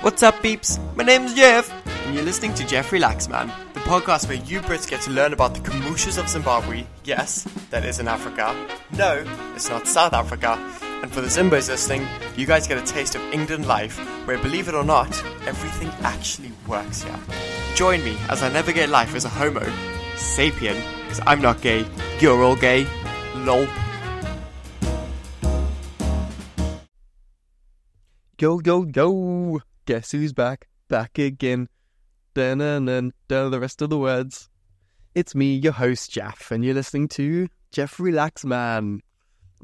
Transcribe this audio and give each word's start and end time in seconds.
What's 0.00 0.22
up, 0.22 0.40
peeps? 0.42 0.78
My 0.94 1.02
name's 1.02 1.34
Geoff, 1.34 1.72
and 2.06 2.14
you're 2.14 2.24
listening 2.24 2.54
to 2.54 2.64
Geoff 2.64 2.92
Relax 2.92 3.28
Man, 3.28 3.48
the 3.74 3.80
podcast 3.80 4.28
where 4.28 4.36
you 4.36 4.60
Brits 4.60 4.88
get 4.88 5.00
to 5.02 5.10
learn 5.10 5.32
about 5.32 5.54
the 5.54 5.60
camooshes 5.60 6.18
of 6.18 6.28
Zimbabwe. 6.28 6.86
Yes, 7.02 7.42
that 7.70 7.84
is 7.84 7.98
in 7.98 8.06
Africa. 8.06 8.54
No, 8.96 9.24
it's 9.56 9.68
not 9.68 9.88
South 9.88 10.12
Africa. 10.12 10.56
And 11.02 11.10
for 11.10 11.20
the 11.20 11.26
Zimbos 11.26 11.68
listening, 11.68 12.06
you 12.36 12.46
guys 12.46 12.68
get 12.68 12.78
a 12.78 12.86
taste 12.86 13.16
of 13.16 13.22
England 13.32 13.66
life, 13.66 13.98
where, 14.24 14.38
believe 14.38 14.68
it 14.68 14.74
or 14.76 14.84
not, 14.84 15.08
everything 15.48 15.88
actually 16.04 16.52
works 16.68 17.02
here. 17.02 17.18
Join 17.74 18.04
me 18.04 18.16
as 18.28 18.40
I 18.40 18.52
navigate 18.52 18.90
life 18.90 19.16
as 19.16 19.24
a 19.24 19.28
homo 19.28 19.66
sapien, 20.14 20.80
because 21.02 21.20
I'm 21.26 21.42
not 21.42 21.60
gay, 21.60 21.84
you're 22.20 22.44
all 22.44 22.56
gay. 22.56 22.86
Lol. 23.34 23.66
Go, 28.36 28.58
go, 28.60 28.86
yo! 28.94 29.60
Guess 29.88 30.12
who's 30.12 30.34
back? 30.34 30.68
Back 30.88 31.18
again. 31.18 31.66
Dun 32.34 32.58
dun 32.58 32.84
dun 32.84 33.10
dun 33.26 33.50
the 33.50 33.58
rest 33.58 33.80
of 33.80 33.88
the 33.88 33.96
words. 33.96 34.50
It's 35.14 35.34
me, 35.34 35.54
your 35.54 35.72
host, 35.72 36.10
Geoff, 36.10 36.50
and 36.50 36.62
you're 36.62 36.74
listening 36.74 37.08
to 37.08 37.48
Geoff 37.72 37.98
Relax 37.98 38.44
Man. 38.44 39.00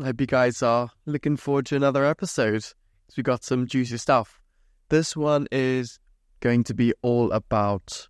I 0.00 0.04
hope 0.06 0.22
you 0.22 0.26
guys 0.26 0.62
are 0.62 0.88
looking 1.04 1.36
forward 1.36 1.66
to 1.66 1.76
another 1.76 2.06
episode. 2.06 2.62
because 2.62 3.18
We 3.18 3.22
got 3.22 3.44
some 3.44 3.66
juicy 3.66 3.98
stuff. 3.98 4.40
This 4.88 5.14
one 5.14 5.46
is 5.52 5.98
going 6.40 6.64
to 6.64 6.74
be 6.74 6.94
all 7.02 7.30
about, 7.30 8.08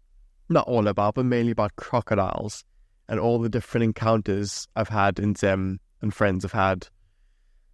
not 0.48 0.68
all 0.68 0.86
about, 0.86 1.16
but 1.16 1.24
mainly 1.24 1.50
about 1.50 1.74
crocodiles 1.74 2.62
and 3.08 3.18
all 3.18 3.40
the 3.40 3.48
different 3.48 3.82
encounters 3.82 4.68
I've 4.76 4.88
had 4.88 5.18
in 5.18 5.34
Zim 5.34 5.52
um, 5.52 5.80
and 6.00 6.14
friends 6.14 6.44
have 6.44 6.52
had. 6.52 6.86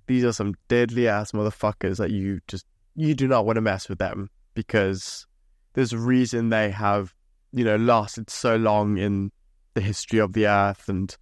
These 0.07 0.25
are 0.25 0.33
some 0.33 0.55
deadly 0.69 1.09
ass 1.09 1.33
motherfuckers 1.33 1.99
that 1.99 2.11
you 2.11 2.41
just 2.49 2.65
you 2.95 3.15
do 3.15 3.29
not 3.29 3.47
want 3.47 3.57
to 3.57 3.61
mess 3.61 3.89
with 3.89 3.99
them 3.99 4.31
because 4.55 5.27
there's 5.75 5.93
a 5.93 5.99
reason 5.99 6.49
they 6.49 6.71
have, 6.71 7.15
you 7.53 7.65
know, 7.65 7.77
lasted 7.77 8.31
so 8.31 8.57
long 8.57 8.99
in 8.99 9.31
the 9.75 9.81
history 9.81 10.19
of 10.19 10.33
the 10.33 10.47
earth 10.47 10.89
and 10.89 11.17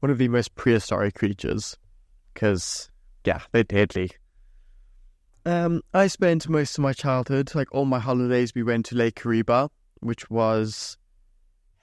one 0.00 0.10
of 0.10 0.18
the 0.18 0.28
most 0.28 0.54
prehistoric 0.54 1.14
creatures. 1.14 1.76
Because, 2.32 2.90
yeah, 3.24 3.40
they're 3.52 3.64
deadly. 3.64 4.10
Um, 5.44 5.82
I 5.94 6.08
spent 6.08 6.48
most 6.48 6.76
of 6.76 6.82
my 6.82 6.92
childhood, 6.92 7.54
like 7.54 7.68
all 7.72 7.84
my 7.84 8.00
holidays, 8.00 8.52
we 8.54 8.62
went 8.62 8.86
to 8.86 8.96
Lake 8.96 9.20
Kariba, 9.20 9.68
which 10.00 10.28
was 10.28 10.98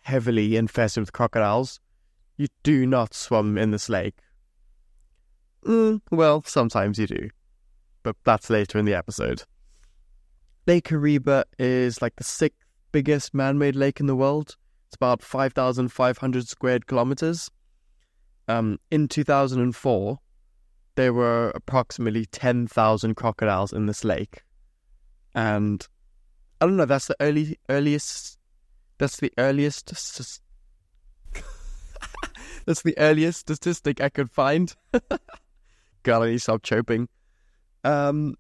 heavily 0.02 0.58
infested 0.58 1.02
with 1.02 1.14
crocodiles. 1.14 1.80
You 2.36 2.48
do 2.64 2.86
not 2.86 3.14
swim 3.14 3.58
in 3.58 3.72
this 3.72 3.88
lake. 3.88 4.16
Mm, 5.66 6.02
well, 6.12 6.44
sometimes 6.46 7.00
you 7.00 7.08
do 7.08 7.30
but 8.04 8.16
that's 8.24 8.50
later 8.50 8.78
in 8.78 8.86
the 8.86 8.94
episode. 8.94 9.44
Lake 10.68 10.88
Kariba 10.88 11.44
is 11.60 12.02
like 12.02 12.16
the 12.16 12.24
sixth 12.24 12.60
biggest 12.92 13.34
man 13.34 13.58
made 13.58 13.76
lake 13.76 14.00
in 14.00 14.06
the 14.06 14.16
world. 14.16 14.56
It's 14.88 14.96
about 14.96 15.22
5,500 15.22 16.48
square 16.48 16.80
kilometers. 16.80 17.50
Um, 18.48 18.80
in 18.92 19.08
2004, 19.08 20.20
there 20.96 21.14
were 21.14 21.52
approximately 21.56 22.26
10,000 22.28 23.16
crocodiles 23.16 23.74
in 23.74 23.88
this 23.88 24.04
lake. 24.04 24.44
And 25.34 25.86
I 26.62 26.66
don't 26.66 26.78
know, 26.78 26.86
that's 26.86 27.08
the 27.08 27.16
early, 27.20 27.58
earliest, 27.68 28.38
that's 29.00 29.18
the 29.18 29.34
earliest, 29.38 29.88
that's 32.66 32.84
the 32.84 32.98
earliest 32.98 33.40
statistic 33.40 34.00
I 34.00 34.10
could 34.10 34.30
find. 34.30 34.74
God, 36.04 36.22
I 36.22 36.28
need 36.28 36.34
to 36.34 36.40
stop 36.40 36.64
choping. 36.64 37.10
Um, 37.84 38.36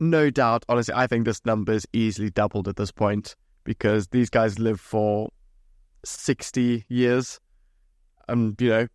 no 0.00 0.30
doubt, 0.30 0.64
honestly, 0.68 0.94
I 0.94 1.06
think 1.06 1.24
this 1.24 1.44
number 1.44 1.72
is 1.72 1.86
easily 1.92 2.30
doubled 2.30 2.68
at 2.68 2.76
this 2.76 2.92
point 2.92 3.34
because 3.64 4.08
these 4.08 4.30
guys 4.30 4.58
live 4.58 4.80
for 4.80 5.30
60 6.04 6.84
years, 6.88 7.40
and 8.28 8.50
um, 8.50 8.56
you 8.60 8.70
know, 8.70 8.86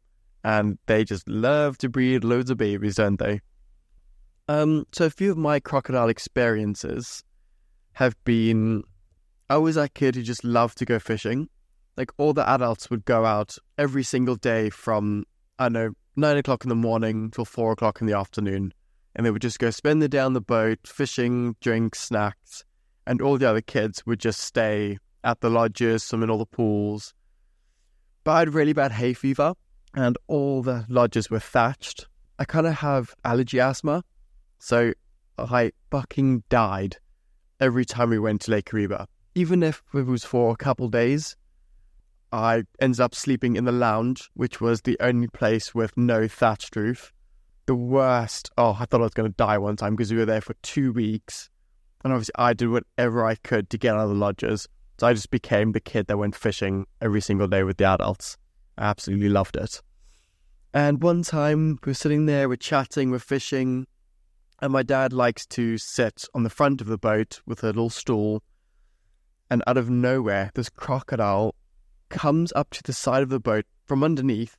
and 0.43 0.77
they 0.85 1.03
just 1.03 1.27
love 1.27 1.77
to 1.79 1.89
breed 1.89 2.23
loads 2.23 2.49
of 2.49 2.57
babies, 2.57 2.95
don't 2.95 3.19
they? 3.19 3.41
Um, 4.47 4.85
so 4.91 5.05
a 5.05 5.09
few 5.09 5.31
of 5.31 5.37
my 5.37 5.59
crocodile 5.59 6.09
experiences 6.09 7.23
have 7.93 8.15
been 8.23 8.83
I 9.49 9.57
was 9.57 9.75
that 9.75 9.93
kid 9.93 10.15
who 10.15 10.23
just 10.23 10.43
loved 10.43 10.77
to 10.79 10.85
go 10.85 10.99
fishing. 10.99 11.49
Like 11.95 12.11
all 12.17 12.33
the 12.33 12.47
adults 12.49 12.89
would 12.89 13.05
go 13.05 13.25
out 13.25 13.55
every 13.77 14.03
single 14.03 14.35
day 14.35 14.69
from 14.69 15.25
I 15.59 15.65
don't 15.65 15.73
know 15.73 15.91
nine 16.15 16.37
o'clock 16.37 16.65
in 16.65 16.69
the 16.69 16.75
morning 16.75 17.29
till 17.31 17.45
four 17.45 17.71
o'clock 17.71 18.01
in 18.01 18.07
the 18.07 18.17
afternoon 18.17 18.73
and 19.15 19.25
they 19.25 19.31
would 19.31 19.41
just 19.41 19.59
go 19.59 19.69
spend 19.69 20.01
the 20.01 20.09
day 20.09 20.19
on 20.19 20.33
the 20.33 20.41
boat, 20.41 20.79
fishing, 20.85 21.55
drinks, 21.61 21.99
snacks, 21.99 22.63
and 23.05 23.21
all 23.21 23.37
the 23.37 23.49
other 23.49 23.61
kids 23.61 24.05
would 24.05 24.19
just 24.19 24.39
stay 24.39 24.97
at 25.23 25.41
the 25.41 25.49
lodges, 25.49 26.03
swim 26.03 26.23
in 26.23 26.29
all 26.29 26.37
the 26.37 26.45
pools. 26.45 27.13
But 28.23 28.31
I 28.31 28.39
had 28.39 28.53
really 28.53 28.73
bad 28.73 28.93
hay 28.93 29.13
fever, 29.13 29.53
and 29.93 30.17
all 30.27 30.61
the 30.61 30.85
lodges 30.89 31.29
were 31.29 31.39
thatched. 31.39 32.07
I 32.39 32.45
kind 32.45 32.65
of 32.65 32.75
have 32.75 33.13
allergy 33.23 33.59
asthma, 33.59 34.03
so 34.59 34.93
I 35.37 35.71
fucking 35.91 36.43
died 36.49 36.97
every 37.59 37.85
time 37.85 38.09
we 38.09 38.19
went 38.19 38.41
to 38.41 38.51
Lake 38.51 38.65
Kariba. 38.65 39.05
Even 39.35 39.63
if 39.63 39.83
it 39.93 40.05
was 40.05 40.23
for 40.23 40.51
a 40.51 40.57
couple 40.57 40.89
days, 40.89 41.35
I 42.31 42.63
ended 42.79 42.99
up 42.99 43.13
sleeping 43.13 43.55
in 43.55 43.65
the 43.65 43.71
lounge, 43.71 44.29
which 44.33 44.59
was 44.59 44.81
the 44.81 44.97
only 44.99 45.27
place 45.27 45.75
with 45.75 45.95
no 45.95 46.27
thatched 46.27 46.75
roof 46.75 47.13
the 47.65 47.75
worst. 47.75 48.51
Oh, 48.57 48.77
I 48.79 48.85
thought 48.85 49.01
I 49.01 49.05
was 49.05 49.13
going 49.13 49.31
to 49.31 49.35
die 49.35 49.57
one 49.57 49.75
time 49.75 49.95
because 49.95 50.11
we 50.11 50.17
were 50.17 50.25
there 50.25 50.41
for 50.41 50.55
two 50.61 50.91
weeks. 50.91 51.49
And 52.03 52.11
obviously, 52.11 52.33
I 52.37 52.53
did 52.53 52.69
whatever 52.69 53.25
I 53.25 53.35
could 53.35 53.69
to 53.69 53.77
get 53.77 53.95
out 53.95 54.01
of 54.01 54.09
the 54.09 54.15
lodges. 54.15 54.67
So 54.99 55.07
I 55.07 55.13
just 55.13 55.31
became 55.31 55.71
the 55.71 55.79
kid 55.79 56.07
that 56.07 56.17
went 56.17 56.35
fishing 56.35 56.85
every 57.01 57.21
single 57.21 57.47
day 57.47 57.63
with 57.63 57.77
the 57.77 57.85
adults. 57.85 58.37
I 58.77 58.85
absolutely 58.85 59.29
loved 59.29 59.55
it. 59.55 59.81
And 60.73 61.01
one 61.01 61.23
time, 61.23 61.79
we 61.85 61.91
were 61.91 61.95
sitting 61.95 62.25
there, 62.25 62.49
we're 62.49 62.55
chatting, 62.55 63.11
we're 63.11 63.19
fishing. 63.19 63.87
And 64.61 64.73
my 64.73 64.83
dad 64.83 65.13
likes 65.13 65.45
to 65.47 65.77
sit 65.77 66.25
on 66.33 66.43
the 66.43 66.49
front 66.49 66.81
of 66.81 66.87
the 66.87 66.97
boat 66.97 67.41
with 67.45 67.63
a 67.63 67.67
little 67.67 67.89
stool. 67.89 68.43
And 69.49 69.63
out 69.67 69.77
of 69.77 69.89
nowhere, 69.89 70.51
this 70.55 70.69
crocodile 70.69 71.55
comes 72.09 72.51
up 72.55 72.69
to 72.71 72.83
the 72.83 72.93
side 72.93 73.23
of 73.23 73.29
the 73.29 73.39
boat 73.39 73.65
from 73.85 74.03
underneath. 74.03 74.57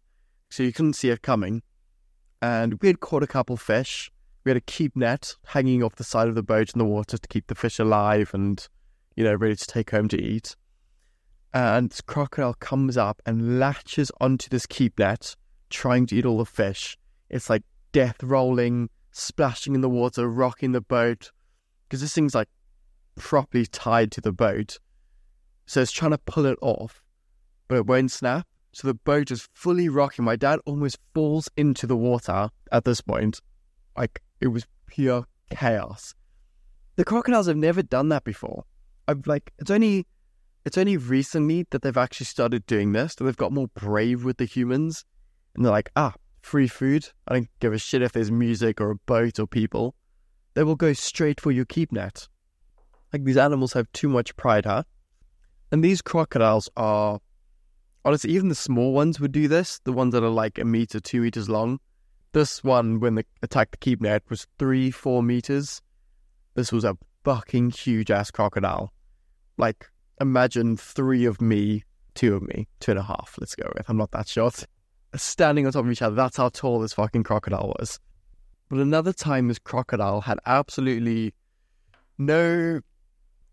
So 0.50 0.62
you 0.62 0.72
couldn't 0.72 0.94
see 0.94 1.10
it 1.10 1.22
coming 1.22 1.62
and 2.44 2.74
we 2.82 2.88
had 2.88 3.00
caught 3.00 3.22
a 3.22 3.26
couple 3.26 3.56
fish. 3.56 4.10
We 4.44 4.50
had 4.50 4.58
a 4.58 4.60
keep 4.60 4.94
net 4.94 5.34
hanging 5.46 5.82
off 5.82 5.94
the 5.94 6.04
side 6.04 6.28
of 6.28 6.34
the 6.34 6.42
boat 6.42 6.74
in 6.74 6.78
the 6.78 6.84
water 6.84 7.16
to 7.16 7.28
keep 7.28 7.46
the 7.46 7.54
fish 7.54 7.78
alive 7.78 8.32
and, 8.34 8.68
you 9.16 9.24
know, 9.24 9.34
ready 9.34 9.56
to 9.56 9.66
take 9.66 9.92
home 9.92 10.08
to 10.08 10.20
eat. 10.20 10.54
And 11.54 11.88
this 11.88 12.02
crocodile 12.02 12.52
comes 12.52 12.98
up 12.98 13.22
and 13.24 13.58
latches 13.58 14.12
onto 14.20 14.50
this 14.50 14.66
keep 14.66 14.98
net, 14.98 15.36
trying 15.70 16.04
to 16.08 16.16
eat 16.16 16.26
all 16.26 16.36
the 16.36 16.44
fish. 16.44 16.98
It's 17.30 17.48
like 17.48 17.62
death 17.92 18.22
rolling, 18.22 18.90
splashing 19.10 19.74
in 19.74 19.80
the 19.80 19.88
water, 19.88 20.28
rocking 20.28 20.72
the 20.72 20.82
boat, 20.82 21.32
because 21.88 22.02
this 22.02 22.12
thing's 22.12 22.34
like 22.34 22.50
properly 23.16 23.64
tied 23.64 24.12
to 24.12 24.20
the 24.20 24.32
boat. 24.32 24.78
So 25.64 25.80
it's 25.80 25.92
trying 25.92 26.10
to 26.10 26.18
pull 26.18 26.44
it 26.44 26.58
off, 26.60 27.02
but 27.68 27.76
it 27.76 27.86
won't 27.86 28.10
snap. 28.10 28.46
So 28.74 28.88
the 28.88 28.94
boat 28.94 29.30
is 29.30 29.48
fully 29.54 29.88
rocking. 29.88 30.24
My 30.24 30.36
dad 30.36 30.58
almost 30.66 30.98
falls 31.14 31.48
into 31.56 31.86
the 31.86 31.96
water 31.96 32.50
at 32.72 32.84
this 32.84 33.00
point. 33.00 33.40
Like 33.96 34.20
it 34.40 34.48
was 34.48 34.66
pure 34.86 35.26
chaos. 35.50 36.14
The 36.96 37.04
crocodiles 37.04 37.46
have 37.46 37.56
never 37.56 37.82
done 37.82 38.08
that 38.08 38.24
before. 38.24 38.64
I've 39.06 39.26
like 39.26 39.52
it's 39.58 39.70
only 39.70 40.06
it's 40.64 40.78
only 40.78 40.96
recently 40.96 41.66
that 41.70 41.82
they've 41.82 41.96
actually 41.96 42.26
started 42.26 42.66
doing 42.66 42.92
this. 42.92 43.14
That 43.14 43.24
they've 43.24 43.36
got 43.36 43.52
more 43.52 43.68
brave 43.68 44.24
with 44.24 44.38
the 44.38 44.44
humans, 44.44 45.04
and 45.54 45.64
they're 45.64 45.72
like, 45.72 45.90
ah, 45.94 46.14
free 46.42 46.68
food. 46.68 47.08
I 47.28 47.34
don't 47.34 47.48
give 47.60 47.72
a 47.72 47.78
shit 47.78 48.02
if 48.02 48.12
there's 48.12 48.30
music 48.30 48.80
or 48.80 48.90
a 48.90 48.96
boat 48.96 49.38
or 49.38 49.46
people. 49.46 49.94
They 50.54 50.62
will 50.62 50.76
go 50.76 50.92
straight 50.92 51.40
for 51.40 51.50
your 51.50 51.64
keep 51.64 51.92
net. 51.92 52.28
Like 53.12 53.24
these 53.24 53.36
animals 53.36 53.72
have 53.74 53.90
too 53.92 54.08
much 54.08 54.36
pride, 54.36 54.64
huh? 54.64 54.84
And 55.70 55.82
these 55.82 56.02
crocodiles 56.02 56.68
are 56.76 57.20
honestly, 58.04 58.30
even 58.30 58.48
the 58.48 58.54
small 58.54 58.92
ones 58.92 59.18
would 59.20 59.32
do 59.32 59.48
this. 59.48 59.80
The 59.84 59.92
ones 59.92 60.12
that 60.12 60.22
are 60.22 60.28
like 60.28 60.58
a 60.58 60.64
meter, 60.64 61.00
two 61.00 61.22
meters 61.22 61.48
long. 61.48 61.80
This 62.32 62.64
one, 62.64 63.00
when 63.00 63.14
they 63.14 63.24
attacked 63.42 63.72
the 63.72 63.78
keep 63.78 64.00
net, 64.00 64.22
was 64.28 64.46
three, 64.58 64.90
four 64.90 65.22
meters. 65.22 65.80
This 66.54 66.72
was 66.72 66.84
a 66.84 66.96
fucking 67.24 67.70
huge 67.70 68.10
ass 68.10 68.30
crocodile. 68.30 68.92
Like, 69.56 69.86
imagine 70.20 70.76
three 70.76 71.24
of 71.24 71.40
me, 71.40 71.84
two 72.14 72.34
of 72.34 72.42
me, 72.42 72.66
two 72.80 72.92
and 72.92 73.00
a 73.00 73.04
half. 73.04 73.36
Let's 73.38 73.54
go 73.54 73.70
with. 73.74 73.88
I'm 73.88 73.96
not 73.96 74.10
that 74.12 74.28
short. 74.28 74.64
Standing 75.14 75.66
on 75.66 75.72
top 75.72 75.84
of 75.84 75.90
each 75.90 76.02
other. 76.02 76.16
That's 76.16 76.36
how 76.36 76.48
tall 76.48 76.80
this 76.80 76.92
fucking 76.92 77.22
crocodile 77.22 77.72
was. 77.78 78.00
But 78.68 78.80
another 78.80 79.12
time, 79.12 79.48
this 79.48 79.58
crocodile 79.60 80.20
had 80.20 80.38
absolutely 80.46 81.34
no, 82.18 82.80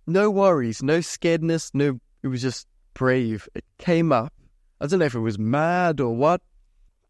no 0.08 0.32
worries, 0.32 0.82
no 0.82 1.00
scaredness, 1.00 1.72
no. 1.74 2.00
It 2.24 2.28
was 2.28 2.42
just 2.42 2.68
brave. 2.94 3.48
It 3.56 3.64
came 3.78 4.12
up 4.12 4.34
I 4.82 4.88
don't 4.88 4.98
know 4.98 5.06
if 5.06 5.14
it 5.14 5.20
was 5.20 5.38
mad 5.38 6.02
or 6.02 6.16
what, 6.16 6.42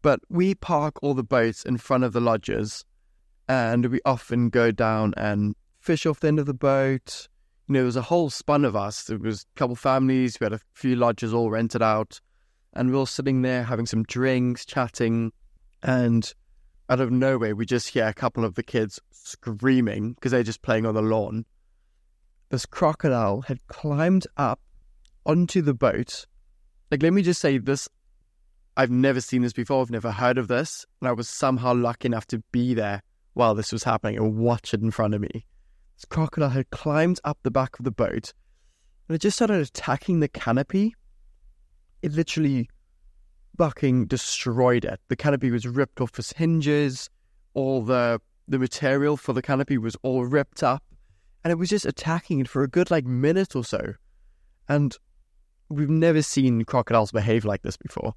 but 0.02 0.20
we 0.28 0.54
park 0.54 0.96
all 1.02 1.14
the 1.14 1.24
boats 1.24 1.64
in 1.64 1.78
front 1.78 2.04
of 2.04 2.12
the 2.12 2.20
lodges 2.20 2.84
and 3.48 3.86
we 3.86 3.98
often 4.04 4.50
go 4.50 4.70
down 4.70 5.14
and 5.16 5.56
fish 5.80 6.04
off 6.04 6.20
the 6.20 6.28
end 6.28 6.38
of 6.38 6.44
the 6.44 6.52
boat. 6.52 7.28
you 7.66 7.72
know, 7.72 7.78
there 7.78 7.86
was 7.86 7.96
a 7.96 8.02
whole 8.02 8.28
spun 8.28 8.66
of 8.66 8.76
us. 8.76 9.04
There 9.04 9.16
was 9.16 9.42
a 9.44 9.58
couple 9.58 9.74
families, 9.74 10.38
we 10.38 10.44
had 10.44 10.52
a 10.52 10.60
few 10.74 10.96
lodges 10.96 11.32
all 11.32 11.50
rented 11.50 11.80
out, 11.80 12.20
and 12.74 12.88
we 12.88 12.92
were 12.92 13.00
all 13.00 13.06
sitting 13.06 13.40
there 13.40 13.64
having 13.64 13.86
some 13.86 14.02
drinks, 14.02 14.66
chatting, 14.66 15.32
and 15.82 16.30
out 16.90 17.00
of 17.00 17.10
nowhere, 17.10 17.56
we 17.56 17.64
just 17.64 17.88
hear 17.88 18.06
a 18.06 18.12
couple 18.12 18.44
of 18.44 18.54
the 18.54 18.62
kids 18.62 19.00
screaming 19.12 20.12
because 20.12 20.32
they're 20.32 20.42
just 20.42 20.60
playing 20.60 20.84
on 20.84 20.94
the 20.94 21.00
lawn. 21.00 21.46
This 22.50 22.66
crocodile 22.66 23.40
had 23.40 23.66
climbed 23.66 24.26
up 24.36 24.60
onto 25.24 25.62
the 25.62 25.72
boat. 25.72 26.26
Like, 26.92 27.02
let 27.02 27.14
me 27.14 27.22
just 27.22 27.40
say 27.40 27.56
this 27.56 27.88
I've 28.76 28.90
never 28.90 29.22
seen 29.22 29.40
this 29.40 29.54
before, 29.54 29.80
I've 29.80 29.90
never 29.90 30.12
heard 30.12 30.36
of 30.36 30.48
this, 30.48 30.84
and 31.00 31.08
I 31.08 31.12
was 31.12 31.26
somehow 31.26 31.72
lucky 31.72 32.04
enough 32.04 32.26
to 32.26 32.42
be 32.52 32.74
there 32.74 33.02
while 33.32 33.54
this 33.54 33.72
was 33.72 33.82
happening 33.82 34.18
and 34.18 34.36
watch 34.36 34.74
it 34.74 34.82
in 34.82 34.90
front 34.90 35.14
of 35.14 35.22
me. 35.22 35.46
This 35.96 36.04
crocodile 36.04 36.50
had 36.50 36.68
climbed 36.68 37.18
up 37.24 37.38
the 37.42 37.50
back 37.50 37.78
of 37.78 37.86
the 37.86 37.90
boat 37.90 38.34
and 39.08 39.14
it 39.14 39.22
just 39.22 39.38
started 39.38 39.62
attacking 39.62 40.20
the 40.20 40.28
canopy. 40.28 40.94
It 42.02 42.12
literally 42.12 42.68
fucking 43.56 44.06
destroyed 44.06 44.84
it. 44.84 45.00
The 45.08 45.16
canopy 45.16 45.50
was 45.50 45.66
ripped 45.66 45.98
off 45.98 46.18
its 46.18 46.34
hinges, 46.34 47.08
all 47.54 47.82
the 47.82 48.20
the 48.48 48.58
material 48.58 49.16
for 49.16 49.32
the 49.32 49.40
canopy 49.40 49.78
was 49.78 49.96
all 50.02 50.26
ripped 50.26 50.62
up, 50.62 50.82
and 51.42 51.52
it 51.52 51.56
was 51.56 51.70
just 51.70 51.86
attacking 51.86 52.40
it 52.40 52.48
for 52.48 52.62
a 52.62 52.68
good 52.68 52.90
like 52.90 53.06
minute 53.06 53.56
or 53.56 53.64
so. 53.64 53.94
And 54.68 54.94
we've 55.72 55.90
never 55.90 56.22
seen 56.22 56.64
crocodiles 56.64 57.12
behave 57.12 57.44
like 57.44 57.62
this 57.62 57.76
before. 57.76 58.14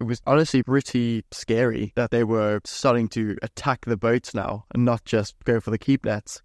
It 0.00 0.04
was 0.04 0.20
honestly 0.26 0.62
pretty 0.62 1.24
scary 1.30 1.92
that 1.94 2.10
they 2.10 2.24
were 2.24 2.60
starting 2.64 3.08
to 3.10 3.36
attack 3.42 3.84
the 3.84 3.96
boats 3.96 4.34
now 4.34 4.64
and 4.74 4.84
not 4.84 5.04
just 5.04 5.36
go 5.44 5.60
for 5.60 5.70
the 5.70 5.78
keep 5.78 6.04
nets. 6.04 6.42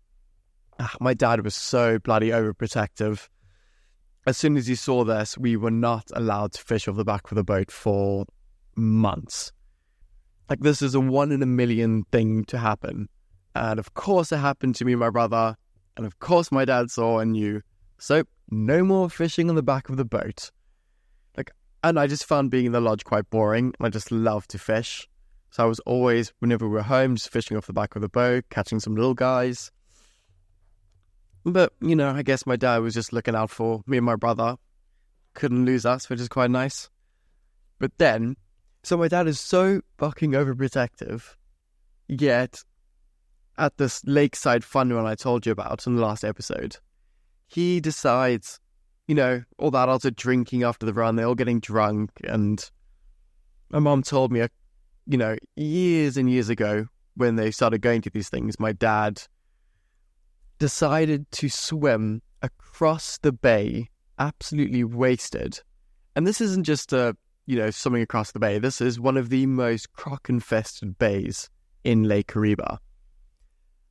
Ah, 0.79 0.93
my 1.01 1.13
dad 1.13 1.43
was 1.43 1.55
so 1.55 1.99
bloody 1.99 2.29
overprotective. 2.29 3.27
As 4.27 4.37
soon 4.37 4.55
as 4.55 4.67
he 4.67 4.75
saw 4.75 5.03
this, 5.03 5.37
we 5.37 5.57
were 5.57 5.71
not 5.71 6.11
allowed 6.13 6.53
to 6.53 6.61
fish 6.61 6.87
off 6.87 6.95
the 6.95 7.03
back 7.03 7.31
of 7.31 7.35
the 7.35 7.43
boat 7.43 7.71
for 7.71 8.25
months. 8.75 9.51
Like, 10.49 10.59
this 10.59 10.81
is 10.81 10.95
a 10.95 10.99
one 10.99 11.31
in 11.31 11.41
a 11.41 11.47
million 11.47 12.05
thing 12.11 12.45
to 12.45 12.57
happen. 12.57 13.09
And 13.55 13.79
of 13.79 13.93
course, 13.93 14.31
it 14.31 14.37
happened 14.37 14.75
to 14.75 14.85
me 14.85 14.95
my 14.95 15.09
brother. 15.09 15.55
And 15.97 16.05
of 16.05 16.19
course, 16.19 16.51
my 16.51 16.65
dad 16.65 16.91
saw 16.91 17.19
and 17.19 17.33
knew. 17.33 17.61
So, 17.97 18.23
no 18.51 18.83
more 18.83 19.09
fishing 19.09 19.49
on 19.49 19.55
the 19.55 19.63
back 19.63 19.89
of 19.89 19.97
the 19.97 20.05
boat. 20.05 20.51
Like, 21.37 21.51
and 21.83 21.99
I 21.99 22.07
just 22.07 22.25
found 22.25 22.51
being 22.51 22.65
in 22.65 22.71
the 22.71 22.81
lodge 22.81 23.03
quite 23.03 23.29
boring. 23.29 23.73
I 23.79 23.89
just 23.89 24.11
loved 24.11 24.49
to 24.51 24.59
fish. 24.59 25.07
So 25.51 25.63
I 25.63 25.67
was 25.67 25.79
always, 25.81 26.31
whenever 26.39 26.67
we 26.67 26.75
were 26.75 26.83
home, 26.83 27.15
just 27.15 27.31
fishing 27.31 27.57
off 27.57 27.67
the 27.67 27.73
back 27.73 27.95
of 27.95 28.01
the 28.01 28.09
boat, 28.09 28.45
catching 28.49 28.79
some 28.79 28.95
little 28.95 29.15
guys. 29.15 29.71
But, 31.43 31.73
you 31.81 31.95
know, 31.95 32.09
I 32.09 32.21
guess 32.21 32.45
my 32.45 32.55
dad 32.55 32.79
was 32.79 32.93
just 32.93 33.13
looking 33.13 33.35
out 33.35 33.49
for 33.49 33.81
me 33.87 33.97
and 33.97 34.05
my 34.05 34.15
brother. 34.15 34.57
Couldn't 35.33 35.65
lose 35.65 35.85
us, 35.85 36.09
which 36.09 36.19
is 36.19 36.27
quite 36.27 36.51
nice. 36.51 36.89
But 37.79 37.91
then, 37.97 38.35
so 38.83 38.97
my 38.97 39.07
dad 39.07 39.27
is 39.27 39.39
so 39.39 39.81
fucking 39.97 40.31
overprotective, 40.31 41.35
yet 42.07 42.63
at 43.57 43.77
this 43.77 44.01
lakeside 44.05 44.63
fun 44.63 44.91
run 44.91 45.05
I 45.05 45.15
told 45.15 45.45
you 45.45 45.51
about 45.51 45.87
in 45.87 45.95
the 45.95 46.01
last 46.01 46.23
episode, 46.23 46.77
he 47.49 47.79
decides, 47.81 48.59
you 49.07 49.15
know, 49.15 49.43
all 49.57 49.71
the 49.71 49.79
adults 49.79 50.05
are 50.05 50.11
drinking 50.11 50.63
after 50.63 50.85
the 50.85 50.93
run, 50.93 51.15
they're 51.15 51.25
all 51.25 51.35
getting 51.35 51.59
drunk, 51.59 52.11
and 52.23 52.69
my 53.69 53.79
mom 53.79 54.03
told 54.03 54.31
me, 54.31 54.45
you 55.07 55.17
know, 55.17 55.35
years 55.55 56.15
and 56.15 56.29
years 56.29 56.49
ago 56.49 56.85
when 57.15 57.35
they 57.35 57.51
started 57.51 57.81
going 57.81 58.01
to 58.01 58.09
these 58.11 58.29
things, 58.29 58.59
my 58.59 58.71
dad 58.71 59.21
decided 60.59 61.29
to 61.31 61.49
swim 61.49 62.21
across 62.41 63.17
the 63.17 63.31
bay, 63.31 63.89
absolutely 64.19 64.83
wasted. 64.83 65.59
And 66.15 66.27
this 66.27 66.41
isn't 66.41 66.63
just 66.63 66.93
a, 66.93 67.15
you 67.45 67.57
know, 67.57 67.71
swimming 67.71 68.03
across 68.03 68.31
the 68.31 68.39
bay. 68.39 68.59
This 68.59 68.79
is 68.81 68.99
one 68.99 69.17
of 69.17 69.29
the 69.29 69.45
most 69.45 69.91
croc-infested 69.93 70.97
bays 70.99 71.49
in 71.83 72.03
Lake 72.03 72.27
Kariba. 72.27 72.77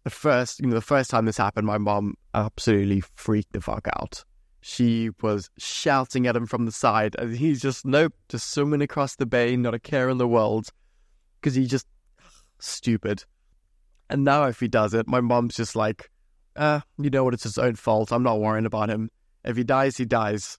At 0.09 0.13
first, 0.13 0.61
you 0.61 0.67
know, 0.67 0.75
the 0.75 0.81
first 0.81 1.11
time 1.11 1.27
this 1.27 1.37
happened, 1.37 1.67
my 1.67 1.77
mom 1.77 2.15
absolutely 2.33 3.03
freaked 3.15 3.53
the 3.53 3.61
fuck 3.61 3.87
out. 3.89 4.25
She 4.63 5.11
was 5.21 5.51
shouting 5.59 6.27
at 6.27 6.35
him 6.35 6.47
from 6.47 6.65
the 6.65 6.73
side, 6.73 7.15
and 7.19 7.37
he's 7.37 7.61
just 7.61 7.85
nope, 7.85 8.15
just 8.31 8.51
swimming 8.51 8.81
across 8.81 9.17
the 9.17 9.27
bay, 9.27 9.55
not 9.55 9.75
a 9.75 9.79
care 9.79 10.09
in 10.09 10.17
the 10.17 10.27
world, 10.27 10.71
because 11.39 11.57
he 11.57 11.67
just 11.67 11.87
stupid. 12.59 13.27
And 14.09 14.25
now, 14.25 14.45
if 14.45 14.61
he 14.61 14.67
does 14.67 14.95
it, 14.95 15.07
my 15.07 15.21
mom's 15.21 15.57
just 15.57 15.77
like, 15.77 16.11
uh, 16.57 16.81
you 16.97 17.11
know 17.11 17.25
what, 17.25 17.35
it's 17.35 17.43
his 17.43 17.59
own 17.59 17.75
fault. 17.75 18.11
I'm 18.11 18.23
not 18.23 18.41
worrying 18.41 18.65
about 18.65 18.89
him. 18.89 19.11
If 19.45 19.59
he 19.59 19.63
dies, 19.63 19.99
he 19.99 20.07
dies. 20.07 20.59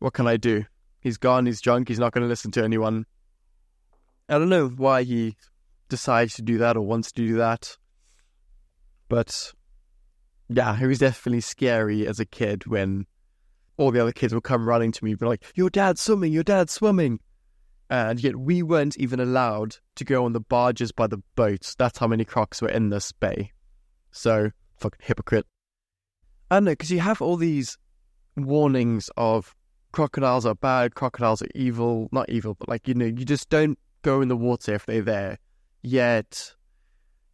What 0.00 0.14
can 0.14 0.26
I 0.26 0.38
do? 0.38 0.64
He's 1.00 1.18
gone, 1.18 1.46
he's 1.46 1.60
drunk, 1.60 1.86
he's 1.86 2.00
not 2.00 2.12
going 2.12 2.24
to 2.24 2.28
listen 2.28 2.50
to 2.50 2.64
anyone. 2.64 3.06
I 4.28 4.38
don't 4.38 4.48
know 4.48 4.70
why 4.70 5.04
he 5.04 5.36
decides 5.88 6.34
to 6.34 6.42
do 6.42 6.58
that 6.58 6.76
or 6.76 6.80
wants 6.80 7.12
to 7.12 7.24
do 7.24 7.36
that. 7.36 7.76
But 9.08 9.52
yeah, 10.48 10.78
it 10.80 10.86
was 10.86 10.98
definitely 10.98 11.40
scary 11.40 12.06
as 12.06 12.20
a 12.20 12.24
kid 12.24 12.66
when 12.66 13.06
all 13.76 13.90
the 13.90 14.00
other 14.00 14.12
kids 14.12 14.32
would 14.34 14.44
come 14.44 14.68
running 14.68 14.92
to 14.92 15.04
me, 15.04 15.12
and 15.12 15.20
be 15.20 15.26
like, 15.26 15.44
Your 15.54 15.70
dad's 15.70 16.00
swimming, 16.00 16.32
your 16.32 16.44
dad's 16.44 16.72
swimming. 16.72 17.20
And 17.90 18.22
yet 18.22 18.36
we 18.36 18.62
weren't 18.62 18.96
even 18.96 19.20
allowed 19.20 19.76
to 19.96 20.04
go 20.04 20.24
on 20.24 20.32
the 20.32 20.40
barges 20.40 20.90
by 20.90 21.06
the 21.06 21.22
boats. 21.36 21.74
That's 21.74 21.98
how 21.98 22.06
many 22.06 22.24
crocs 22.24 22.62
were 22.62 22.68
in 22.68 22.88
this 22.88 23.12
bay. 23.12 23.52
So 24.10 24.50
fucking 24.78 25.00
hypocrite. 25.02 25.46
I 26.50 26.60
know, 26.60 26.72
because 26.72 26.90
you 26.90 27.00
have 27.00 27.20
all 27.20 27.36
these 27.36 27.76
warnings 28.36 29.10
of 29.16 29.54
crocodiles 29.92 30.46
are 30.46 30.54
bad, 30.54 30.94
crocodiles 30.94 31.42
are 31.42 31.48
evil, 31.54 32.08
not 32.10 32.28
evil, 32.30 32.54
but 32.54 32.68
like, 32.68 32.88
you 32.88 32.94
know, 32.94 33.06
you 33.06 33.24
just 33.24 33.48
don't 33.48 33.78
go 34.02 34.20
in 34.20 34.28
the 34.28 34.36
water 34.36 34.74
if 34.74 34.86
they're 34.86 35.02
there. 35.02 35.38
Yet, 35.82 36.54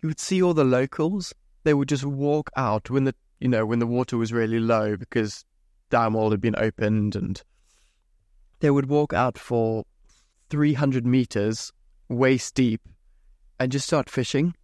you 0.03 0.09
would 0.09 0.21
see 0.21 0.43
all 0.43 0.55
the 0.55 0.65
locals, 0.65 1.33
they 1.65 1.75
would 1.75 1.89
just 1.89 2.05
walk 2.05 2.51
out 2.57 2.91
when 2.91 3.05
the, 3.05 3.15
you 3.39 3.49
know, 3.49 3.67
when 3.67 3.79
the 3.79 3.87
water 3.87 4.17
was 4.17 4.33
really 4.33 4.61
low 4.61 4.97
because 4.97 5.45
dam 5.91 6.15
wall 6.15 6.31
had 6.31 6.41
been 6.41 6.57
opened 6.57 7.17
and 7.17 7.43
they 8.61 8.71
would 8.71 8.89
walk 8.89 9.13
out 9.13 9.37
for 9.37 9.85
300 10.51 11.05
meters 11.07 11.73
waist 12.09 12.55
deep 12.55 12.81
and 13.59 13.73
just 13.73 13.87
start 13.87 14.09
fishing 14.09 14.55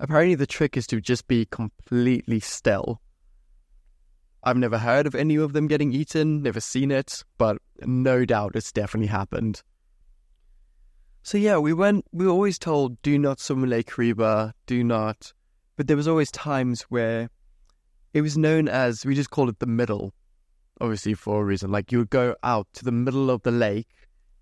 Apparently, 0.00 0.34
the 0.34 0.46
trick 0.46 0.76
is 0.76 0.86
to 0.88 1.00
just 1.00 1.28
be 1.28 1.46
completely 1.46 2.40
still. 2.40 3.00
I've 4.42 4.56
never 4.56 4.78
heard 4.78 5.06
of 5.06 5.14
any 5.14 5.36
of 5.36 5.52
them 5.52 5.68
getting 5.68 5.92
eaten, 5.92 6.42
never 6.42 6.60
seen 6.60 6.90
it, 6.90 7.22
but 7.38 7.58
no 7.80 8.24
doubt 8.24 8.56
it's 8.56 8.72
definitely 8.72 9.06
happened. 9.06 9.62
So 11.22 11.38
yeah, 11.38 11.58
we 11.58 11.72
went. 11.72 12.04
We 12.12 12.26
were 12.26 12.32
always 12.32 12.58
told, 12.58 13.00
"Do 13.00 13.18
not 13.18 13.40
swim 13.40 13.64
in 13.64 13.70
Lake 13.70 13.86
Kariba, 13.86 14.52
do 14.66 14.84
not." 14.84 15.32
But 15.76 15.86
there 15.86 15.96
was 15.96 16.08
always 16.08 16.30
times 16.30 16.82
where 16.82 17.30
it 18.12 18.22
was 18.22 18.38
known 18.38 18.68
as 18.68 19.04
we 19.04 19.14
just 19.14 19.30
called 19.30 19.48
it 19.48 19.58
the 19.58 19.66
middle, 19.66 20.12
obviously 20.80 21.14
for 21.14 21.42
a 21.42 21.44
reason. 21.44 21.72
Like 21.72 21.90
you 21.90 21.98
would 21.98 22.10
go 22.10 22.36
out 22.42 22.68
to 22.74 22.84
the 22.84 22.92
middle 22.92 23.30
of 23.30 23.42
the 23.42 23.50
lake, 23.50 23.88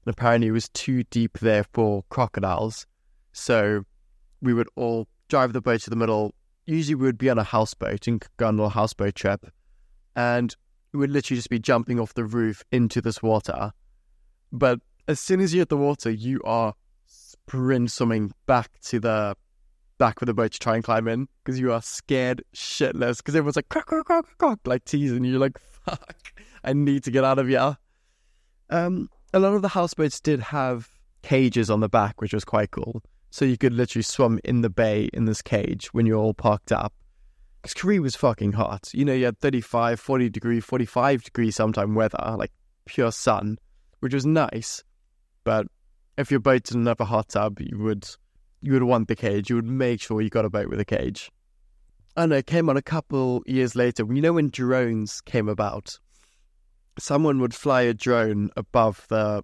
and 0.04 0.12
apparently 0.12 0.48
it 0.48 0.52
was 0.52 0.68
too 0.68 1.04
deep 1.04 1.38
there 1.38 1.64
for 1.72 2.04
crocodiles, 2.10 2.86
so 3.32 3.84
we 4.42 4.52
would 4.52 4.68
all 4.76 5.08
drive 5.28 5.52
the 5.54 5.62
boat 5.62 5.80
to 5.82 5.90
the 5.90 5.96
middle. 5.96 6.34
Usually 6.66 6.94
we 6.94 7.06
would 7.06 7.18
be 7.18 7.30
on 7.30 7.38
a 7.38 7.44
houseboat 7.44 8.06
and 8.06 8.22
go 8.36 8.48
on 8.48 8.60
a 8.60 8.68
houseboat 8.68 9.14
trip. 9.14 9.46
And 10.14 10.54
we 10.92 10.98
would 10.98 11.10
literally 11.10 11.38
just 11.38 11.48
be 11.48 11.58
jumping 11.58 11.98
off 11.98 12.12
the 12.12 12.24
roof 12.24 12.62
into 12.70 13.00
this 13.00 13.22
water. 13.22 13.72
But 14.52 14.80
as 15.08 15.18
soon 15.18 15.40
as 15.40 15.54
you 15.54 15.60
hit 15.60 15.70
the 15.70 15.76
water, 15.78 16.10
you 16.10 16.40
are 16.44 16.74
sprint 17.06 17.90
swimming 17.90 18.32
back 18.46 18.70
to 18.82 19.00
the 19.00 19.36
back 20.02 20.20
of 20.20 20.26
the 20.26 20.34
boat 20.34 20.50
to 20.50 20.58
try 20.58 20.74
and 20.74 20.82
climb 20.82 21.06
in 21.06 21.28
because 21.44 21.60
you 21.60 21.72
are 21.72 21.80
scared 21.80 22.42
shitless 22.56 23.18
because 23.18 23.36
everyone's 23.36 23.54
like 23.54 23.68
croc 23.68 23.86
croc 23.86 24.04
croc 24.04 24.26
croc 24.36 24.58
like 24.64 24.84
teasing 24.84 25.22
you 25.22 25.38
like 25.38 25.56
fuck 25.60 26.16
I 26.64 26.72
need 26.72 27.04
to 27.04 27.12
get 27.12 27.22
out 27.22 27.38
of 27.38 27.46
here. 27.46 27.76
Um, 28.68 29.08
a 29.32 29.38
lot 29.38 29.54
of 29.54 29.62
the 29.62 29.68
houseboats 29.68 30.20
did 30.20 30.40
have 30.40 30.88
cages 31.22 31.70
on 31.70 31.78
the 31.78 31.88
back, 31.88 32.20
which 32.20 32.34
was 32.34 32.44
quite 32.44 32.72
cool 32.72 33.00
so 33.30 33.44
you 33.44 33.56
could 33.56 33.72
literally 33.72 34.02
swim 34.02 34.40
in 34.44 34.60
the 34.60 34.68
bay 34.68 35.08
in 35.12 35.24
this 35.24 35.40
cage 35.40 35.86
when 35.94 36.04
you're 36.04 36.18
all 36.18 36.34
parked 36.34 36.72
up. 36.72 36.92
Because 37.62 37.74
Kariba 37.74 38.02
was 38.02 38.16
fucking 38.16 38.52
hot. 38.52 38.90
You 38.92 39.04
know, 39.04 39.14
you 39.14 39.24
had 39.24 39.38
35, 39.38 40.00
40 40.00 40.28
degree, 40.30 40.60
45 40.60 41.22
degree 41.22 41.50
sometime 41.52 41.94
weather, 41.94 42.34
like 42.36 42.50
pure 42.86 43.12
sun, 43.12 43.56
which 44.00 44.12
was 44.12 44.26
nice. 44.26 44.82
But 45.44 45.66
if 46.18 46.30
your 46.30 46.40
boat 46.40 46.64
didn't 46.64 46.86
have 46.86 47.00
a 47.00 47.04
hot 47.04 47.30
tub, 47.30 47.60
you 47.60 47.78
would 47.78 48.04
you 48.62 48.72
would 48.72 48.84
want 48.84 49.08
the 49.08 49.16
cage. 49.16 49.50
You 49.50 49.56
would 49.56 49.66
make 49.66 50.00
sure 50.00 50.20
you 50.20 50.30
got 50.30 50.44
a 50.44 50.50
boat 50.50 50.68
with 50.68 50.80
a 50.80 50.84
cage. 50.84 51.30
And 52.16 52.32
it 52.32 52.46
came 52.46 52.68
on 52.68 52.76
a 52.76 52.82
couple 52.82 53.42
years 53.46 53.74
later. 53.74 54.04
You 54.08 54.20
know 54.20 54.34
when 54.34 54.50
drones 54.50 55.20
came 55.22 55.48
about? 55.48 55.98
Someone 56.98 57.40
would 57.40 57.54
fly 57.54 57.82
a 57.82 57.94
drone 57.94 58.50
above 58.56 59.06
the 59.08 59.42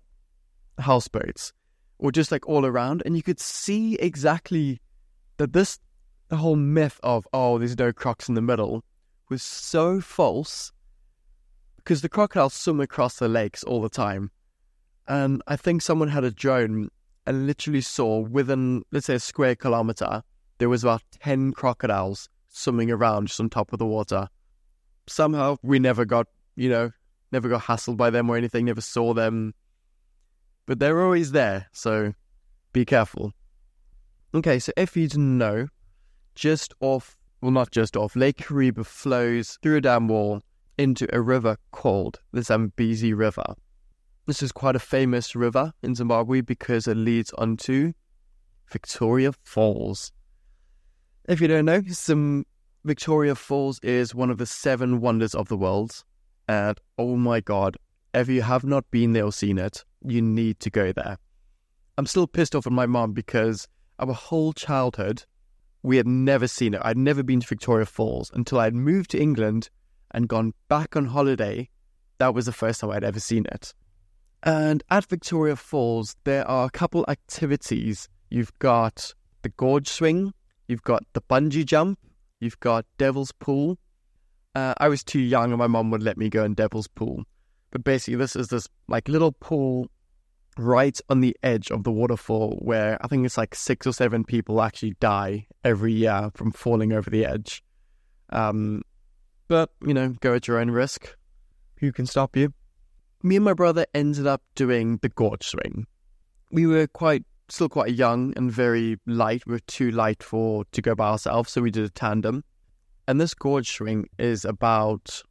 houseboats 0.78 1.52
or 1.98 2.12
just 2.12 2.30
like 2.30 2.46
all 2.48 2.64
around, 2.64 3.02
and 3.04 3.16
you 3.16 3.22
could 3.22 3.40
see 3.40 3.96
exactly 3.96 4.80
that 5.36 5.52
this 5.52 5.78
the 6.28 6.36
whole 6.36 6.56
myth 6.56 7.00
of 7.02 7.26
oh 7.32 7.58
there's 7.58 7.78
no 7.78 7.92
crocs 7.92 8.28
in 8.28 8.34
the 8.34 8.42
middle 8.42 8.84
was 9.30 9.42
so 9.42 10.00
false 10.00 10.72
because 11.76 12.02
the 12.02 12.08
crocodiles 12.08 12.54
swim 12.54 12.80
across 12.80 13.18
the 13.18 13.28
lakes 13.28 13.64
all 13.64 13.80
the 13.80 13.88
time. 13.88 14.30
And 15.06 15.42
I 15.46 15.56
think 15.56 15.80
someone 15.80 16.08
had 16.08 16.24
a 16.24 16.30
drone 16.30 16.90
and 17.28 17.46
literally 17.46 17.82
saw 17.82 18.20
within, 18.20 18.82
let's 18.90 19.06
say, 19.06 19.16
a 19.16 19.20
square 19.20 19.54
kilometer, 19.54 20.22
there 20.56 20.70
was 20.70 20.82
about 20.82 21.02
10 21.20 21.52
crocodiles 21.52 22.30
swimming 22.48 22.90
around 22.90 23.26
just 23.26 23.38
on 23.38 23.50
top 23.50 23.70
of 23.70 23.78
the 23.78 23.86
water. 23.86 24.28
Somehow 25.06 25.58
we 25.62 25.78
never 25.78 26.06
got, 26.06 26.26
you 26.56 26.70
know, 26.70 26.90
never 27.30 27.50
got 27.50 27.64
hassled 27.64 27.98
by 27.98 28.08
them 28.08 28.30
or 28.30 28.38
anything, 28.38 28.64
never 28.64 28.80
saw 28.80 29.12
them. 29.12 29.52
But 30.64 30.78
they're 30.78 31.04
always 31.04 31.32
there, 31.32 31.66
so 31.72 32.14
be 32.72 32.86
careful. 32.86 33.32
Okay, 34.34 34.58
so 34.58 34.72
if 34.78 34.96
you 34.96 35.06
didn't 35.06 35.36
know, 35.36 35.68
just 36.34 36.72
off, 36.80 37.14
well, 37.42 37.50
not 37.50 37.70
just 37.70 37.94
off, 37.94 38.16
Lake 38.16 38.38
Kariba 38.38 38.86
flows 38.86 39.58
through 39.62 39.76
a 39.76 39.80
dam 39.82 40.08
wall 40.08 40.40
into 40.78 41.06
a 41.14 41.20
river 41.20 41.58
called 41.72 42.20
the 42.32 42.42
Zambezi 42.42 43.12
River. 43.12 43.54
This 44.28 44.42
is 44.42 44.52
quite 44.52 44.76
a 44.76 44.78
famous 44.78 45.34
river 45.34 45.72
in 45.82 45.94
Zimbabwe 45.94 46.42
because 46.42 46.86
it 46.86 46.98
leads 46.98 47.32
onto 47.38 47.94
Victoria 48.70 49.32
Falls. 49.42 50.12
If 51.26 51.40
you 51.40 51.48
don't 51.48 51.64
know, 51.64 51.80
some 51.88 52.44
Victoria 52.84 53.34
Falls 53.34 53.80
is 53.82 54.14
one 54.14 54.28
of 54.28 54.36
the 54.36 54.44
seven 54.44 55.00
wonders 55.00 55.34
of 55.34 55.48
the 55.48 55.56
world. 55.56 56.04
And 56.46 56.78
oh 56.98 57.16
my 57.16 57.40
god, 57.40 57.78
if 58.12 58.28
you 58.28 58.42
have 58.42 58.64
not 58.64 58.90
been 58.90 59.14
there 59.14 59.24
or 59.24 59.32
seen 59.32 59.56
it, 59.56 59.82
you 60.04 60.20
need 60.20 60.60
to 60.60 60.68
go 60.68 60.92
there. 60.92 61.16
I'm 61.96 62.04
still 62.04 62.26
pissed 62.26 62.54
off 62.54 62.66
at 62.66 62.72
my 62.74 62.84
mom 62.84 63.14
because 63.14 63.66
our 63.98 64.12
whole 64.12 64.52
childhood, 64.52 65.24
we 65.82 65.96
had 65.96 66.06
never 66.06 66.46
seen 66.46 66.74
it. 66.74 66.82
I'd 66.84 66.98
never 66.98 67.22
been 67.22 67.40
to 67.40 67.46
Victoria 67.46 67.86
Falls 67.86 68.30
until 68.34 68.60
I'd 68.60 68.74
moved 68.74 69.12
to 69.12 69.18
England 69.18 69.70
and 70.10 70.28
gone 70.28 70.52
back 70.68 70.96
on 70.96 71.06
holiday. 71.06 71.70
That 72.18 72.34
was 72.34 72.44
the 72.44 72.52
first 72.52 72.82
time 72.82 72.90
I'd 72.90 73.04
ever 73.04 73.20
seen 73.20 73.46
it. 73.50 73.72
And 74.42 74.82
at 74.90 75.06
Victoria 75.06 75.56
Falls, 75.56 76.16
there 76.24 76.46
are 76.46 76.66
a 76.66 76.70
couple 76.70 77.04
activities. 77.08 78.08
You've 78.30 78.56
got 78.58 79.12
the 79.42 79.48
gorge 79.50 79.88
swing, 79.88 80.32
you've 80.68 80.82
got 80.82 81.04
the 81.12 81.20
bungee 81.22 81.64
jump, 81.64 81.98
you've 82.40 82.60
got 82.60 82.84
Devil's 82.98 83.32
Pool. 83.32 83.78
Uh, 84.54 84.74
I 84.78 84.88
was 84.88 85.04
too 85.04 85.20
young, 85.20 85.50
and 85.50 85.58
my 85.58 85.66
mom 85.66 85.90
would 85.90 86.02
let 86.02 86.16
me 86.16 86.28
go 86.28 86.44
in 86.44 86.54
Devil's 86.54 86.88
Pool. 86.88 87.24
But 87.70 87.84
basically, 87.84 88.16
this 88.16 88.36
is 88.36 88.48
this 88.48 88.68
like 88.88 89.08
little 89.08 89.32
pool 89.32 89.88
right 90.56 90.98
on 91.08 91.20
the 91.20 91.36
edge 91.42 91.70
of 91.70 91.84
the 91.84 91.92
waterfall 91.92 92.58
where 92.62 92.98
I 93.02 93.06
think 93.06 93.24
it's 93.24 93.38
like 93.38 93.54
six 93.54 93.86
or 93.86 93.92
seven 93.92 94.24
people 94.24 94.60
actually 94.60 94.96
die 94.98 95.46
every 95.62 95.92
year 95.92 96.30
from 96.34 96.50
falling 96.50 96.92
over 96.92 97.08
the 97.08 97.24
edge. 97.24 97.62
Um, 98.30 98.82
but, 99.46 99.70
you 99.86 99.94
know, 99.94 100.14
go 100.20 100.34
at 100.34 100.48
your 100.48 100.58
own 100.58 100.70
risk. 100.70 101.16
Who 101.78 101.92
can 101.92 102.06
stop 102.06 102.36
you? 102.36 102.52
Me 103.22 103.36
and 103.36 103.44
my 103.44 103.52
brother 103.52 103.84
ended 103.94 104.26
up 104.26 104.42
doing 104.54 104.98
the 105.02 105.08
gorge 105.08 105.44
swing. 105.44 105.86
We 106.52 106.66
were 106.66 106.86
quite, 106.86 107.24
still 107.48 107.68
quite 107.68 107.94
young 107.94 108.32
and 108.36 108.50
very 108.50 108.96
light. 109.06 109.44
We 109.44 109.54
were 109.54 109.58
too 109.60 109.90
light 109.90 110.22
for 110.22 110.64
to 110.70 110.80
go 110.80 110.94
by 110.94 111.08
ourselves, 111.08 111.50
so 111.50 111.60
we 111.60 111.72
did 111.72 111.84
a 111.84 111.90
tandem. 111.90 112.44
And 113.08 113.20
this 113.20 113.34
gorge 113.34 113.70
swing 113.70 114.08
is 114.18 114.44
about, 114.44 115.22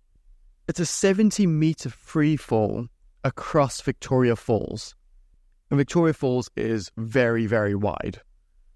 it's 0.68 0.82
a 0.82 0.86
70 0.86 1.48
meter 1.48 1.90
free 1.90 2.36
fall 2.36 2.88
across 3.24 3.80
Victoria 3.80 4.36
Falls. 4.36 4.94
And 5.70 5.78
Victoria 5.78 6.14
Falls 6.14 6.50
is 6.58 6.92
very, 6.98 7.46
very 7.46 7.76
wide. 7.76 8.20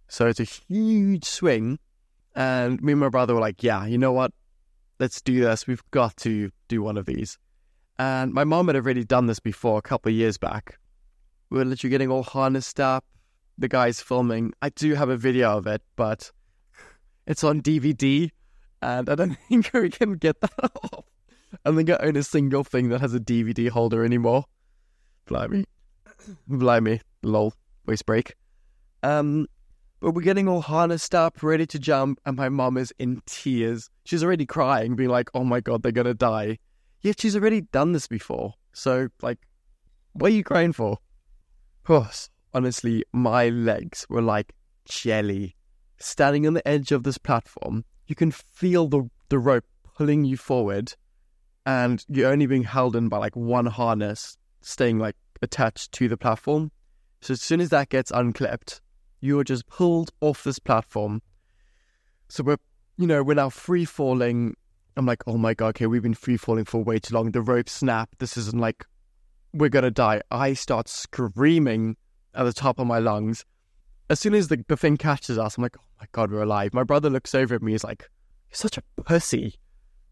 So 0.07 0.27
it's 0.27 0.39
a 0.39 0.45
huge 0.45 1.25
swing. 1.25 1.79
And 2.33 2.81
me 2.81 2.93
and 2.93 3.01
my 3.01 3.09
brother 3.09 3.33
were 3.33 3.41
like, 3.41 3.61
yeah, 3.61 3.85
you 3.85 3.97
know 3.97 4.13
what? 4.13 4.31
Let's 4.99 5.21
do 5.21 5.41
this. 5.41 5.67
We've 5.67 5.83
got 5.91 6.15
to 6.17 6.49
do 6.69 6.81
one 6.81 6.97
of 6.97 7.05
these. 7.05 7.37
And 8.01 8.33
my 8.33 8.45
mom 8.45 8.65
had 8.65 8.75
already 8.75 9.03
done 9.03 9.27
this 9.27 9.39
before 9.39 9.77
a 9.77 9.81
couple 9.83 10.09
of 10.09 10.15
years 10.15 10.35
back. 10.35 10.79
We 11.51 11.59
were 11.59 11.65
literally 11.65 11.91
getting 11.91 12.09
all 12.09 12.23
harnessed 12.23 12.79
up. 12.79 13.05
The 13.59 13.67
guy's 13.67 14.01
filming. 14.01 14.53
I 14.59 14.69
do 14.69 14.95
have 14.95 15.09
a 15.09 15.17
video 15.17 15.55
of 15.55 15.67
it, 15.67 15.83
but 15.95 16.31
it's 17.27 17.43
on 17.43 17.61
DVD. 17.61 18.31
And 18.81 19.07
I 19.07 19.13
don't 19.13 19.35
think 19.49 19.69
we 19.71 19.91
can 19.91 20.13
get 20.13 20.41
that 20.41 20.51
off. 20.93 21.05
I 21.63 21.75
think 21.75 21.91
I 21.91 21.97
own 21.97 22.15
a 22.15 22.23
single 22.23 22.63
thing 22.63 22.89
that 22.89 23.01
has 23.01 23.13
a 23.13 23.19
DVD 23.19 23.69
holder 23.69 24.03
anymore. 24.03 24.45
Blimey. 25.27 25.65
Blimey, 26.47 27.01
lol, 27.21 27.53
voice 27.85 28.01
break. 28.01 28.33
Um, 29.03 29.45
but 29.99 30.15
we're 30.15 30.23
getting 30.23 30.47
all 30.47 30.61
harnessed 30.61 31.13
up, 31.13 31.43
ready 31.43 31.67
to 31.67 31.77
jump, 31.77 32.19
and 32.25 32.35
my 32.35 32.49
mom 32.49 32.77
is 32.77 32.91
in 32.97 33.21
tears. 33.27 33.91
She's 34.05 34.23
already 34.23 34.47
crying, 34.47 34.95
being 34.95 35.11
like, 35.11 35.29
oh 35.35 35.43
my 35.43 35.59
god, 35.59 35.83
they're 35.83 35.91
gonna 35.91 36.15
die. 36.15 36.57
Yet 37.01 37.19
she's 37.19 37.35
already 37.35 37.61
done 37.61 37.93
this 37.93 38.07
before. 38.07 38.53
So, 38.73 39.09
like, 39.21 39.39
what 40.13 40.31
are 40.31 40.35
you 40.35 40.43
crying 40.43 40.73
for? 40.73 40.99
Oh, 41.89 42.09
honestly, 42.53 43.03
my 43.11 43.49
legs 43.49 44.05
were 44.09 44.21
like 44.21 44.53
jelly. 44.85 45.55
Standing 45.97 46.47
on 46.47 46.53
the 46.53 46.67
edge 46.67 46.91
of 46.91 47.03
this 47.03 47.17
platform, 47.17 47.85
you 48.07 48.15
can 48.15 48.31
feel 48.31 48.87
the, 48.87 49.09
the 49.29 49.39
rope 49.39 49.65
pulling 49.95 50.25
you 50.25 50.37
forward, 50.37 50.93
and 51.65 52.03
you're 52.07 52.31
only 52.31 52.45
being 52.45 52.63
held 52.63 52.95
in 52.95 53.09
by 53.09 53.17
like 53.17 53.35
one 53.35 53.67
harness, 53.67 54.37
staying 54.61 54.99
like 54.99 55.15
attached 55.41 55.91
to 55.93 56.07
the 56.07 56.17
platform. 56.17 56.71
So 57.21 57.33
as 57.33 57.41
soon 57.41 57.61
as 57.61 57.69
that 57.69 57.89
gets 57.89 58.11
unclipped, 58.11 58.81
you're 59.19 59.43
just 59.43 59.67
pulled 59.67 60.11
off 60.21 60.43
this 60.43 60.59
platform. 60.59 61.21
So 62.29 62.43
we're, 62.43 62.57
you 62.97 63.07
know, 63.07 63.23
we're 63.23 63.35
now 63.35 63.49
free 63.49 63.85
falling. 63.85 64.55
I'm 64.97 65.05
like, 65.05 65.23
oh 65.27 65.37
my 65.37 65.53
god, 65.53 65.69
okay, 65.69 65.87
we've 65.87 66.01
been 66.01 66.13
free 66.13 66.37
falling 66.37 66.65
for 66.65 66.83
way 66.83 66.99
too 66.99 67.15
long. 67.15 67.31
The 67.31 67.41
rope 67.41 67.69
snapped. 67.69 68.19
This 68.19 68.37
isn't 68.37 68.59
like 68.59 68.85
we're 69.53 69.69
gonna 69.69 69.91
die. 69.91 70.21
I 70.31 70.53
start 70.53 70.87
screaming 70.87 71.97
at 72.33 72.43
the 72.43 72.53
top 72.53 72.79
of 72.79 72.87
my 72.87 72.99
lungs. 72.99 73.45
As 74.09 74.19
soon 74.19 74.33
as 74.33 74.49
the, 74.49 74.63
the 74.67 74.77
thing 74.77 74.97
catches 74.97 75.37
us, 75.37 75.57
I'm 75.57 75.63
like, 75.63 75.77
oh 75.79 75.83
my 75.99 76.05
god, 76.11 76.31
we're 76.31 76.43
alive. 76.43 76.73
My 76.73 76.83
brother 76.83 77.09
looks 77.09 77.33
over 77.33 77.55
at 77.55 77.61
me. 77.61 77.71
He's 77.71 77.83
like, 77.83 78.09
you're 78.49 78.57
such 78.57 78.77
a 78.77 78.83
pussy. 79.01 79.55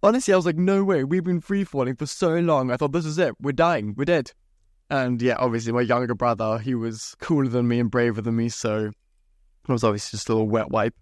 Honestly, 0.01 0.33
I 0.33 0.37
was 0.37 0.45
like, 0.45 0.55
no 0.55 0.83
way. 0.83 1.03
We've 1.03 1.23
been 1.23 1.41
free 1.41 1.65
falling 1.65 1.95
for 1.95 2.05
so 2.05 2.35
long. 2.39 2.71
I 2.71 2.77
thought 2.77 2.93
this 2.93 3.05
is 3.05 3.17
it. 3.17 3.35
We're 3.41 3.51
dying. 3.51 3.95
We're 3.97 4.05
dead. 4.05 4.31
And 4.89 5.21
yeah, 5.21 5.35
obviously 5.37 5.73
my 5.73 5.81
younger 5.81 6.15
brother, 6.15 6.57
he 6.57 6.73
was 6.73 7.15
cooler 7.19 7.49
than 7.49 7.67
me 7.67 7.79
and 7.79 7.91
braver 7.91 8.21
than 8.21 8.35
me, 8.35 8.49
so 8.49 8.85
it 8.85 9.71
was 9.71 9.83
obviously 9.83 10.17
just 10.17 10.29
a 10.29 10.33
little 10.33 10.47
wet 10.47 10.71
wipe. 10.71 10.95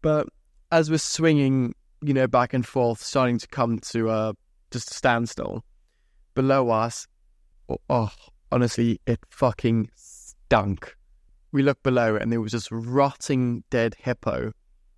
But 0.00 0.28
as 0.70 0.90
we're 0.90 0.98
swinging, 0.98 1.74
you 2.00 2.14
know, 2.14 2.26
back 2.26 2.54
and 2.54 2.66
forth, 2.66 3.02
starting 3.02 3.38
to 3.38 3.48
come 3.48 3.78
to 3.90 4.10
uh, 4.10 4.32
just 4.70 4.90
a 4.90 4.94
standstill, 4.94 5.64
below 6.34 6.70
us, 6.70 7.06
oh, 7.68 7.78
oh, 7.88 8.12
honestly, 8.52 9.00
it 9.06 9.20
fucking 9.30 9.90
stunk. 9.94 10.96
We 11.52 11.62
looked 11.62 11.82
below 11.82 12.16
and 12.16 12.30
there 12.30 12.40
was 12.40 12.52
this 12.52 12.70
rotting 12.70 13.64
dead 13.70 13.96
hippo 13.98 14.52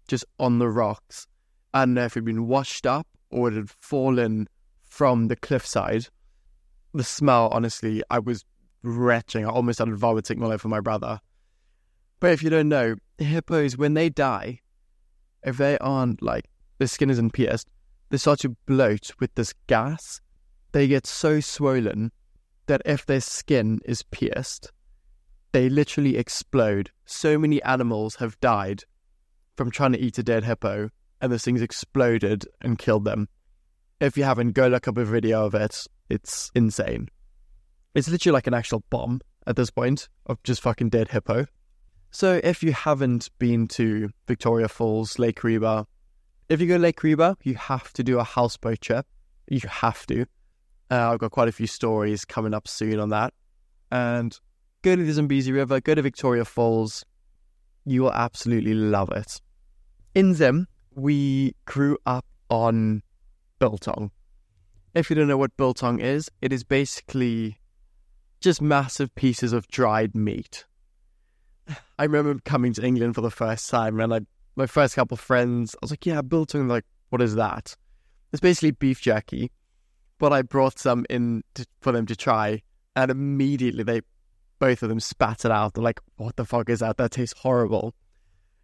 just 0.09 0.25
on 0.39 0.59
the 0.59 0.69
rocks. 0.69 1.27
I 1.73 1.83
don't 1.83 1.95
know 1.95 2.05
if 2.05 2.17
it 2.17 2.21
had 2.21 2.25
been 2.25 2.49
washed 2.49 2.87
up 2.87 3.07
or 3.31 3.49
it 3.49 3.55
had 3.55 3.71
fallen 3.71 4.49
from 4.83 5.29
the 5.29 5.37
cliffside 5.37 6.09
the 6.93 7.05
smell, 7.05 7.49
honestly, 7.53 8.03
I 8.11 8.19
was 8.19 8.45
retching. 8.83 9.47
I 9.47 9.51
almost 9.51 9.77
started 9.77 9.97
vomiting 9.97 10.43
all 10.43 10.53
over 10.53 10.69
my 10.69 10.81
brother. 10.81 11.21
But 12.19 12.33
if 12.33 12.43
you 12.43 12.51
don't 12.51 12.69
know, 12.69 12.97
hippos, 13.19 13.77
when 13.77 13.95
they 13.95 14.09
die, 14.09 14.61
if 15.43 15.57
they 15.57 15.79
aren't 15.79 16.23
like, 16.23 16.47
the 16.81 16.89
skin 16.89 17.11
isn't 17.11 17.35
pierced, 17.35 17.69
they 18.09 18.17
start 18.17 18.41
to 18.41 18.57
bloat 18.67 19.13
with 19.21 19.33
this 19.35 19.53
gas. 19.67 20.21
They 20.73 20.89
get 20.89 21.07
so 21.07 21.39
swollen 21.41 22.11
that 22.67 22.81
if 22.87 23.05
their 23.05 23.21
skin 23.21 23.81
is 23.85 24.03
pierced, 24.03 24.73
they 25.53 25.69
literally 25.69 26.17
explode. 26.17 26.91
So 27.05 27.39
many 27.39 27.63
animals 27.65 28.17
have 28.17 28.41
died 28.41 28.85
from 29.57 29.71
trying 29.71 29.93
to 29.93 30.01
eat 30.01 30.19
a 30.19 30.23
dead 30.23 30.43
hippo, 30.45 30.89
and 31.21 31.31
this 31.31 31.45
thing's 31.45 31.61
exploded 31.61 32.47
and 32.63 32.79
killed 32.79 33.05
them. 33.05 33.29
If 34.01 34.17
you 34.17 34.25
haven't, 34.25 34.53
go 34.53 34.67
look 34.67 34.89
up 34.89 34.97
a 34.97 35.05
video 35.05 35.45
of 35.45 35.55
it. 35.55 35.87
It's 36.09 36.51
insane. 36.55 37.09
It's 37.95 38.09
literally 38.09 38.33
like 38.33 38.47
an 38.47 38.55
actual 38.55 38.85
bomb 38.89 39.21
at 39.47 39.57
this 39.57 39.71
point 39.71 40.09
of 40.25 40.43
just 40.45 40.63
fucking 40.63 40.89
dead 40.89 41.09
hippo. 41.09 41.45
So 42.11 42.41
if 42.43 42.63
you 42.63 42.73
haven't 42.73 43.29
been 43.39 43.69
to 43.69 44.09
Victoria 44.27 44.69
Falls, 44.69 45.19
Lake 45.19 45.41
Kariba, 45.41 45.85
if 46.51 46.61
you 46.61 46.67
go 46.67 46.75
to 46.75 46.83
Lake 46.83 47.01
Kariba, 47.01 47.37
you 47.45 47.55
have 47.55 47.93
to 47.93 48.03
do 48.03 48.19
a 48.19 48.25
houseboat 48.25 48.81
trip. 48.81 49.07
You 49.49 49.61
have 49.69 50.05
to. 50.09 50.23
Uh, 50.91 51.13
I've 51.13 51.21
got 51.21 51.31
quite 51.31 51.49
a 51.49 51.53
few 51.53 51.69
stories 51.69 52.25
coming 52.25 52.53
up 52.53 52.67
soon 52.67 52.99
on 52.99 53.11
that. 53.11 53.33
And 53.93 54.37
go 54.83 54.97
to 54.97 55.03
the 55.03 55.13
Zambezi 55.13 55.53
River, 55.53 55.81
go 55.81 55.95
to 55.95 56.03
Victoria 56.03 56.45
Falls. 56.45 57.05
You 57.87 58.03
will 58.03 58.13
absolutely 58.13 58.75
love 58.75 59.13
it. 59.13 59.41
In 60.17 60.35
Zim, 60.35 60.67
we 60.93 61.55
grew 61.67 61.97
up 62.05 62.27
on 62.51 63.05
biltong. 63.61 64.11
If 64.93 65.09
you 65.09 65.15
don't 65.15 65.29
know 65.29 65.39
what 65.39 65.57
biltong 65.57 66.01
is, 66.01 66.29
it 66.43 66.53
is 66.53 66.65
basically 66.65 67.61
just 68.41 68.61
massive 68.61 69.15
pieces 69.15 69.53
of 69.53 69.69
dried 69.69 70.17
meat. 70.17 70.65
I 71.97 72.05
remember 72.05 72.41
coming 72.45 72.73
to 72.73 72.85
England 72.85 73.15
for 73.15 73.21
the 73.21 73.31
first 73.31 73.71
time 73.71 74.01
and 74.01 74.11
like 74.11 74.25
my 74.57 74.67
first 74.67 74.95
couple 74.95 75.15
of 75.15 75.21
friends, 75.21 75.75
I 75.75 75.79
was 75.83 75.91
like, 75.91 76.07
yeah, 76.07 76.23
biltong, 76.23 76.69
like, 76.69 76.85
what 77.11 77.23
is 77.23 77.35
that? 77.37 77.77
It's 78.33 78.41
basically 78.41 78.73
beef 78.73 79.01
jerky, 79.01 79.51
but 80.19 80.33
I 80.33 80.43
brought 80.43 80.79
some 80.79 81.05
in 81.11 81.43
to, 81.55 81.67
for 81.81 81.93
them 81.93 82.07
to 82.07 82.17
try, 82.17 82.63
and 82.95 83.11
immediately 83.11 83.83
they, 83.83 84.03
both 84.59 84.83
of 84.83 84.89
them, 84.89 85.01
spat 85.01 85.45
it 85.45 85.51
out. 85.51 85.75
They're 85.75 85.83
like, 85.83 86.01
"What 86.17 86.37
the 86.37 86.45
fuck 86.45 86.69
is 86.71 86.81
that? 86.81 86.97
That 86.99 87.11
tastes 87.11 87.39
horrible." 87.41 87.95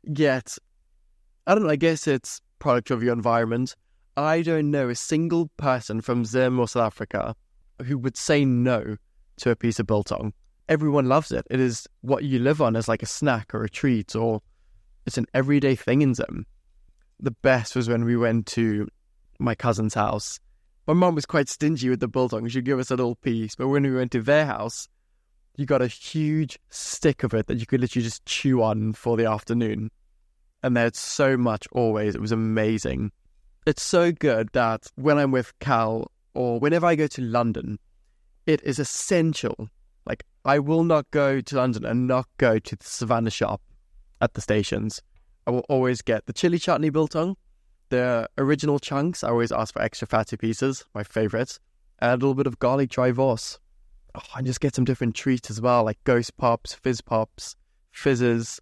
Yet, 0.04 0.56
I 1.46 1.54
don't 1.54 1.64
know. 1.64 1.70
I 1.70 1.76
guess 1.76 2.06
it's 2.06 2.40
product 2.58 2.90
of 2.90 3.02
your 3.02 3.12
environment. 3.12 3.74
I 4.16 4.42
don't 4.42 4.70
know 4.70 4.88
a 4.88 4.94
single 4.94 5.50
person 5.56 6.00
from 6.00 6.24
Zim 6.24 6.58
or 6.60 6.68
South 6.68 6.86
Africa 6.86 7.34
who 7.84 7.98
would 7.98 8.16
say 8.16 8.44
no 8.44 8.96
to 9.38 9.50
a 9.50 9.56
piece 9.56 9.78
of 9.78 9.86
biltong. 9.86 10.32
Everyone 10.68 11.08
loves 11.08 11.32
it. 11.32 11.46
It 11.50 11.60
is 11.60 11.86
what 12.00 12.24
you 12.24 12.38
live 12.38 12.62
on 12.62 12.76
as 12.76 12.88
like 12.88 13.02
a 13.02 13.06
snack 13.06 13.54
or 13.54 13.64
a 13.64 13.68
treat, 13.68 14.16
or 14.16 14.40
it's 15.06 15.16
an 15.16 15.26
everyday 15.32 15.76
thing 15.76 16.02
in 16.02 16.14
Zim. 16.14 16.46
The 17.20 17.30
best 17.30 17.76
was 17.76 17.88
when 17.88 18.04
we 18.04 18.16
went 18.16 18.46
to 18.48 18.88
my 19.38 19.54
cousin's 19.54 19.94
house. 19.94 20.40
My 20.86 20.94
mum 20.94 21.14
was 21.14 21.26
quite 21.26 21.48
stingy 21.48 21.88
with 21.88 22.00
the 22.00 22.08
biltong. 22.08 22.48
She'd 22.48 22.64
give 22.64 22.78
us 22.78 22.90
a 22.90 22.96
little 22.96 23.14
piece, 23.14 23.54
but 23.54 23.68
when 23.68 23.84
we 23.84 23.92
went 23.92 24.12
to 24.12 24.22
their 24.22 24.46
house, 24.46 24.88
you 25.56 25.64
got 25.64 25.80
a 25.80 25.86
huge 25.86 26.58
stick 26.70 27.22
of 27.22 27.32
it 27.34 27.46
that 27.46 27.58
you 27.58 27.66
could 27.66 27.80
literally 27.80 28.04
just 28.04 28.26
chew 28.26 28.62
on 28.62 28.92
for 28.92 29.16
the 29.16 29.26
afternoon. 29.26 29.90
And 30.62 30.76
there's 30.76 30.98
so 30.98 31.36
much 31.36 31.66
always. 31.72 32.14
It 32.14 32.20
was 32.20 32.32
amazing. 32.32 33.12
It's 33.66 33.82
so 33.82 34.12
good 34.12 34.50
that 34.52 34.86
when 34.96 35.18
I'm 35.18 35.30
with 35.30 35.58
Cal 35.60 36.10
or 36.34 36.58
whenever 36.58 36.86
I 36.86 36.96
go 36.96 37.06
to 37.06 37.22
London, 37.22 37.78
it 38.46 38.62
is 38.62 38.78
essential. 38.78 39.68
Like, 40.04 40.24
I 40.44 40.58
will 40.58 40.84
not 40.84 41.10
go 41.10 41.40
to 41.40 41.56
London 41.56 41.84
and 41.84 42.06
not 42.06 42.28
go 42.38 42.58
to 42.58 42.76
the 42.76 42.84
Savannah 42.84 43.30
shop 43.30 43.60
at 44.20 44.34
the 44.34 44.40
stations. 44.40 45.02
I 45.46 45.50
will 45.50 45.64
always 45.68 46.02
get 46.02 46.26
the 46.26 46.32
chili 46.32 46.58
chutney 46.58 46.90
biltong, 46.90 47.36
the 47.88 48.28
original 48.36 48.78
chunks. 48.78 49.22
I 49.22 49.28
always 49.28 49.52
ask 49.52 49.74
for 49.74 49.82
extra 49.82 50.08
fatty 50.08 50.36
pieces, 50.36 50.84
my 50.94 51.04
favorite, 51.04 51.58
and 52.00 52.10
a 52.10 52.14
little 52.14 52.34
bit 52.34 52.46
of 52.46 52.58
garlic 52.58 52.90
dry 52.90 53.12
wors. 53.12 53.58
Oh, 54.14 54.22
and 54.36 54.46
just 54.46 54.60
get 54.60 54.74
some 54.74 54.84
different 54.84 55.14
treats 55.14 55.50
as 55.50 55.60
well, 55.60 55.84
like 55.84 56.02
ghost 56.04 56.36
pops, 56.36 56.74
fizz 56.74 57.02
pops, 57.02 57.54
fizzes. 57.92 58.60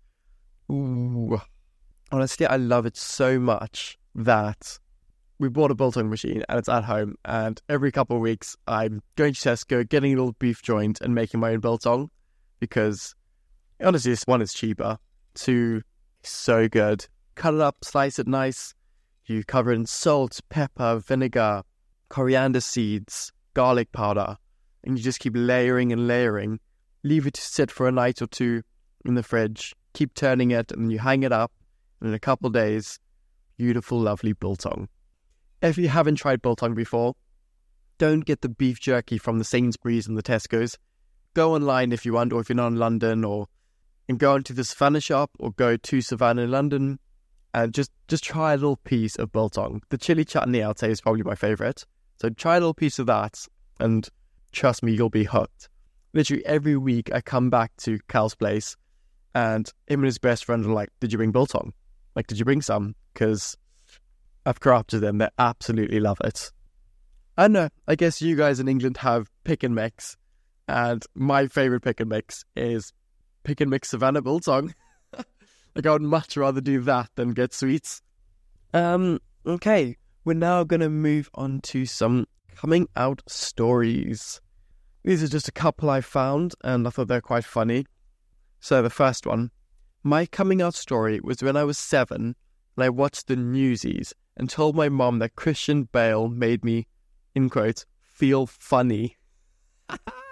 Ooh. 0.70 1.40
Honestly, 2.10 2.46
I 2.46 2.56
love 2.56 2.86
it 2.86 2.96
so 2.96 3.38
much 3.38 3.98
that 4.14 4.78
we 5.38 5.48
bought 5.48 5.70
a 5.70 5.74
biltong 5.74 6.10
machine 6.10 6.44
and 6.48 6.58
it's 6.58 6.68
at 6.68 6.84
home. 6.84 7.16
And 7.24 7.60
every 7.68 7.92
couple 7.92 8.16
of 8.16 8.22
weeks, 8.22 8.56
I'm 8.66 9.02
going 9.16 9.34
to 9.34 9.40
Tesco, 9.40 9.88
getting 9.88 10.12
a 10.12 10.16
little 10.16 10.34
beef 10.38 10.62
joint 10.62 11.00
and 11.00 11.14
making 11.14 11.40
my 11.40 11.52
own 11.52 11.60
biltong 11.60 12.10
because 12.60 13.14
honestly, 13.82 14.12
this 14.12 14.24
one 14.26 14.42
is 14.42 14.52
cheaper. 14.52 14.98
Two, 15.34 15.82
so 16.22 16.68
good. 16.68 17.06
Cut 17.34 17.54
it 17.54 17.60
up, 17.60 17.84
slice 17.84 18.18
it 18.18 18.28
nice. 18.28 18.74
You 19.26 19.42
cover 19.44 19.72
it 19.72 19.76
in 19.76 19.86
salt, 19.86 20.40
pepper, 20.48 21.02
vinegar, 21.04 21.62
coriander 22.08 22.60
seeds, 22.60 23.32
garlic 23.54 23.90
powder, 23.92 24.36
and 24.84 24.96
you 24.96 25.02
just 25.02 25.20
keep 25.20 25.32
layering 25.34 25.92
and 25.92 26.06
layering. 26.06 26.60
Leave 27.02 27.26
it 27.26 27.34
to 27.34 27.40
sit 27.40 27.70
for 27.70 27.88
a 27.88 27.92
night 27.92 28.22
or 28.22 28.26
two 28.26 28.62
in 29.04 29.14
the 29.14 29.22
fridge. 29.22 29.74
Keep 29.94 30.14
turning 30.14 30.50
it, 30.50 30.72
and 30.72 30.92
you 30.92 30.98
hang 30.98 31.22
it 31.22 31.32
up. 31.32 31.52
And 32.00 32.08
in 32.08 32.14
a 32.14 32.18
couple 32.18 32.50
days, 32.50 32.98
beautiful, 33.56 33.98
lovely 33.98 34.32
biltong. 34.32 34.88
If 35.62 35.78
you 35.78 35.88
haven't 35.88 36.16
tried 36.16 36.42
biltong 36.42 36.74
before, 36.74 37.14
don't 37.98 38.24
get 38.24 38.42
the 38.42 38.48
beef 38.48 38.80
jerky 38.80 39.18
from 39.18 39.38
the 39.38 39.44
Sainsbury's 39.44 40.06
and 40.06 40.18
the 40.18 40.22
Tesco's. 40.22 40.76
Go 41.32 41.54
online 41.54 41.92
if 41.92 42.04
you 42.04 42.12
want, 42.12 42.32
or 42.32 42.40
if 42.40 42.48
you're 42.48 42.56
not 42.56 42.68
in 42.68 42.76
London, 42.76 43.24
or 43.24 43.46
and 44.08 44.18
go 44.18 44.36
into 44.36 44.52
the 44.52 44.64
Savannah 44.64 45.00
shop, 45.00 45.30
or 45.38 45.52
go 45.52 45.76
to 45.76 46.00
Savannah 46.00 46.42
in 46.42 46.50
London, 46.50 46.98
and 47.52 47.72
just 47.72 47.90
just 48.08 48.24
try 48.24 48.52
a 48.52 48.56
little 48.56 48.76
piece 48.76 49.16
of 49.16 49.32
biltong. 49.32 49.82
The 49.88 49.98
chili 49.98 50.24
chutney, 50.24 50.62
I'd 50.62 50.78
say, 50.78 50.90
is 50.90 51.00
probably 51.00 51.22
my 51.22 51.34
favorite. 51.34 51.84
So 52.20 52.28
try 52.30 52.56
a 52.56 52.60
little 52.60 52.74
piece 52.74 52.98
of 52.98 53.06
that, 53.06 53.46
and 53.80 54.08
trust 54.52 54.82
me, 54.82 54.92
you'll 54.92 55.10
be 55.10 55.24
hooked. 55.24 55.68
Literally 56.12 56.44
every 56.46 56.76
week, 56.76 57.12
I 57.12 57.20
come 57.20 57.50
back 57.50 57.72
to 57.78 57.98
Cal's 58.08 58.34
place, 58.34 58.76
and 59.34 59.66
him 59.86 60.00
and 60.00 60.06
his 60.06 60.18
best 60.18 60.44
friend 60.44 60.64
are 60.64 60.72
like, 60.72 60.90
"Did 61.00 61.12
you 61.12 61.18
bring 61.18 61.32
biltong? 61.32 61.72
Like, 62.14 62.26
did 62.26 62.38
you 62.38 62.44
bring 62.44 62.62
some?" 62.62 62.94
Because 63.12 63.56
I've 64.46 64.60
corrupted 64.60 65.00
them. 65.00 65.18
They 65.18 65.28
absolutely 65.38 66.00
love 66.00 66.18
it. 66.24 66.52
I 67.36 67.48
know. 67.48 67.68
I 67.88 67.94
guess 67.96 68.22
you 68.22 68.36
guys 68.36 68.60
in 68.60 68.68
England 68.68 68.98
have 68.98 69.30
pick 69.42 69.62
and 69.62 69.74
mix, 69.74 70.16
and 70.68 71.04
my 71.14 71.48
favorite 71.48 71.80
pick 71.80 72.00
and 72.00 72.10
mix 72.10 72.44
is 72.54 72.92
pick 73.44 73.60
and 73.60 73.70
mix 73.70 73.90
Savannah 73.90 74.22
biltong. 74.22 74.74
like 75.74 75.86
I 75.86 75.92
would 75.92 76.02
much 76.02 76.36
rather 76.36 76.60
do 76.60 76.80
that 76.82 77.10
than 77.14 77.30
get 77.30 77.54
sweets. 77.54 78.02
Um. 78.72 79.20
Okay, 79.46 79.96
we're 80.24 80.34
now 80.34 80.64
gonna 80.64 80.88
move 80.88 81.30
on 81.34 81.60
to 81.60 81.86
some 81.86 82.26
coming 82.56 82.88
out 82.96 83.22
stories. 83.28 84.40
These 85.04 85.22
are 85.22 85.28
just 85.28 85.48
a 85.48 85.52
couple 85.52 85.90
I 85.90 86.00
found, 86.00 86.54
and 86.64 86.86
I 86.86 86.90
thought 86.90 87.08
they're 87.08 87.20
quite 87.20 87.44
funny. 87.44 87.86
So 88.60 88.80
the 88.80 88.88
first 88.88 89.26
one, 89.26 89.50
my 90.02 90.24
coming 90.24 90.62
out 90.62 90.74
story 90.74 91.20
was 91.22 91.42
when 91.42 91.56
I 91.56 91.64
was 91.64 91.76
seven, 91.76 92.34
and 92.76 92.84
I 92.84 92.88
watched 92.88 93.26
the 93.26 93.36
Newsies 93.36 94.14
and 94.36 94.48
told 94.48 94.74
my 94.74 94.88
mom 94.88 95.18
that 95.18 95.36
Christian 95.36 95.84
Bale 95.84 96.28
made 96.28 96.64
me, 96.64 96.86
in 97.34 97.50
quotes, 97.50 97.84
feel 98.00 98.46
funny. 98.46 99.16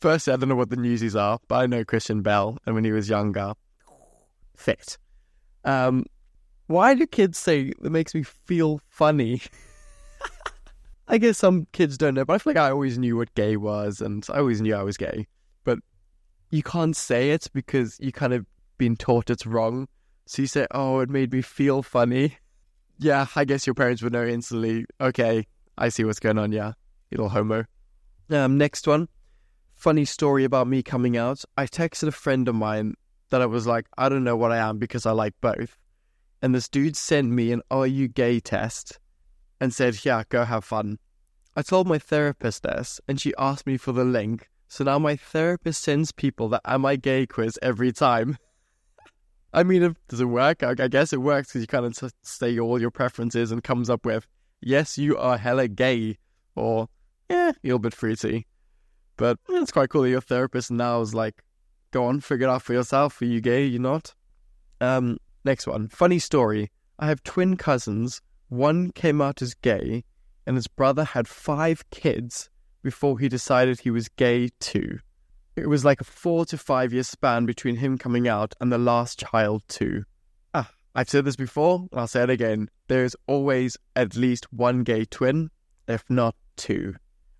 Firstly, 0.00 0.32
I 0.32 0.36
don't 0.36 0.48
know 0.48 0.56
what 0.56 0.70
the 0.70 0.76
Newsies 0.76 1.16
are, 1.16 1.38
but 1.48 1.56
I 1.56 1.66
know 1.66 1.84
Christian 1.84 2.22
Bale, 2.22 2.58
and 2.66 2.74
when 2.74 2.84
he 2.84 2.92
was 2.92 3.08
younger, 3.08 3.54
fit. 4.56 4.98
Um, 5.64 6.04
why 6.66 6.94
do 6.94 7.06
kids 7.06 7.38
say 7.38 7.72
it 7.82 7.92
makes 7.92 8.14
me 8.14 8.22
feel 8.22 8.80
funny? 8.88 9.42
I 11.08 11.18
guess 11.18 11.38
some 11.38 11.66
kids 11.72 11.96
don't 11.96 12.14
know, 12.14 12.24
but 12.24 12.34
I 12.34 12.38
feel 12.38 12.52
like 12.52 12.62
I 12.62 12.70
always 12.70 12.98
knew 12.98 13.16
what 13.16 13.34
gay 13.34 13.56
was, 13.56 14.00
and 14.00 14.26
I 14.32 14.38
always 14.38 14.60
knew 14.60 14.74
I 14.74 14.82
was 14.82 14.96
gay. 14.96 15.26
But 15.64 15.78
you 16.50 16.62
can't 16.62 16.96
say 16.96 17.30
it 17.30 17.48
because 17.52 17.96
you 18.00 18.12
kind 18.12 18.32
of 18.32 18.44
been 18.78 18.96
taught 18.96 19.30
it's 19.30 19.46
wrong. 19.46 19.88
So 20.26 20.42
you 20.42 20.48
say, 20.48 20.66
"Oh, 20.72 21.00
it 21.00 21.08
made 21.08 21.32
me 21.32 21.42
feel 21.42 21.82
funny." 21.82 22.38
Yeah, 22.98 23.26
I 23.36 23.44
guess 23.44 23.66
your 23.66 23.74
parents 23.74 24.02
would 24.02 24.12
know 24.12 24.26
instantly. 24.26 24.84
Okay, 25.00 25.46
I 25.78 25.88
see 25.90 26.04
what's 26.04 26.18
going 26.18 26.38
on. 26.38 26.50
Yeah, 26.50 26.72
little 27.12 27.28
homo. 27.28 27.64
Um, 28.30 28.58
next 28.58 28.88
one, 28.88 29.08
funny 29.76 30.04
story 30.04 30.44
about 30.44 30.66
me 30.66 30.82
coming 30.82 31.16
out. 31.16 31.44
I 31.56 31.66
texted 31.66 32.08
a 32.08 32.12
friend 32.12 32.48
of 32.48 32.54
mine 32.54 32.94
that 33.30 33.42
I 33.42 33.46
was 33.46 33.66
like, 33.66 33.86
I 33.96 34.08
don't 34.08 34.24
know 34.24 34.36
what 34.36 34.52
I 34.52 34.56
am 34.56 34.78
because 34.78 35.06
I 35.06 35.12
like 35.12 35.34
both. 35.40 35.78
And 36.42 36.54
this 36.54 36.68
dude 36.68 36.96
sent 36.96 37.30
me 37.30 37.52
an 37.52 37.62
"Are 37.70 37.86
you 37.86 38.08
gay?" 38.08 38.40
test 38.40 38.98
and 39.60 39.72
said, 39.72 40.04
Yeah, 40.04 40.22
go 40.28 40.44
have 40.44 40.64
fun. 40.64 40.98
I 41.54 41.62
told 41.62 41.86
my 41.86 41.98
therapist 41.98 42.62
this, 42.62 43.00
and 43.08 43.20
she 43.20 43.32
asked 43.38 43.66
me 43.66 43.76
for 43.76 43.92
the 43.92 44.04
link. 44.04 44.50
So 44.68 44.84
now 44.84 44.98
my 44.98 45.16
therapist 45.16 45.82
sends 45.82 46.12
people 46.12 46.48
that 46.50 46.62
Am 46.64 46.84
I 46.84 46.96
Gay 46.96 47.26
quiz 47.26 47.58
every 47.62 47.92
time. 47.92 48.36
I 49.52 49.62
mean, 49.62 49.96
does 50.08 50.20
it 50.20 50.26
work? 50.26 50.62
I, 50.62 50.74
I 50.78 50.88
guess 50.88 51.12
it 51.12 51.22
works 51.22 51.48
because 51.48 51.62
you 51.62 51.66
kind 51.66 51.86
of 51.86 52.12
say 52.22 52.58
all 52.58 52.80
your 52.80 52.90
preferences 52.90 53.52
and 53.52 53.64
comes 53.64 53.88
up 53.88 54.04
with, 54.04 54.26
Yes, 54.60 54.98
you 54.98 55.16
are 55.16 55.38
hella 55.38 55.68
gay, 55.68 56.18
or 56.54 56.88
Yeah, 57.30 57.52
you're 57.62 57.76
a 57.76 57.80
bit 57.80 57.94
fruity. 57.94 58.46
But 59.16 59.38
it's 59.48 59.72
quite 59.72 59.90
cool 59.90 60.02
that 60.02 60.10
your 60.10 60.20
therapist 60.20 60.70
now 60.70 61.00
is 61.00 61.14
like, 61.14 61.42
Go 61.90 62.04
on, 62.04 62.20
figure 62.20 62.46
it 62.46 62.50
out 62.50 62.62
for 62.62 62.74
yourself. 62.74 63.20
Are 63.22 63.26
you 63.26 63.40
gay? 63.40 63.62
Are 63.62 63.66
you 63.66 63.78
not? 63.78 64.14
Um, 64.80 65.18
next 65.44 65.66
one. 65.66 65.88
Funny 65.88 66.18
story. 66.18 66.70
I 66.98 67.06
have 67.06 67.22
twin 67.22 67.56
cousins 67.56 68.20
one 68.48 68.92
came 68.92 69.20
out 69.20 69.42
as 69.42 69.54
gay, 69.54 70.04
and 70.46 70.56
his 70.56 70.68
brother 70.68 71.04
had 71.04 71.26
five 71.26 71.88
kids 71.90 72.48
before 72.82 73.18
he 73.18 73.28
decided 73.28 73.80
he 73.80 73.90
was 73.90 74.08
gay 74.08 74.50
too. 74.60 75.00
It 75.56 75.68
was 75.68 75.84
like 75.84 76.00
a 76.00 76.04
four 76.04 76.44
to 76.46 76.58
five 76.58 76.92
year 76.92 77.02
span 77.02 77.46
between 77.46 77.76
him 77.76 77.98
coming 77.98 78.28
out 78.28 78.54
and 78.60 78.70
the 78.70 78.78
last 78.78 79.18
child 79.18 79.62
too. 79.68 80.04
Ah, 80.54 80.70
I've 80.94 81.08
said 81.08 81.24
this 81.24 81.36
before, 81.36 81.88
and 81.90 82.00
I'll 82.00 82.06
say 82.06 82.22
it 82.22 82.30
again. 82.30 82.68
There's 82.88 83.16
always 83.26 83.76
at 83.96 84.16
least 84.16 84.52
one 84.52 84.84
gay 84.84 85.04
twin, 85.06 85.50
if 85.88 86.04
not 86.08 86.36
two. 86.56 86.94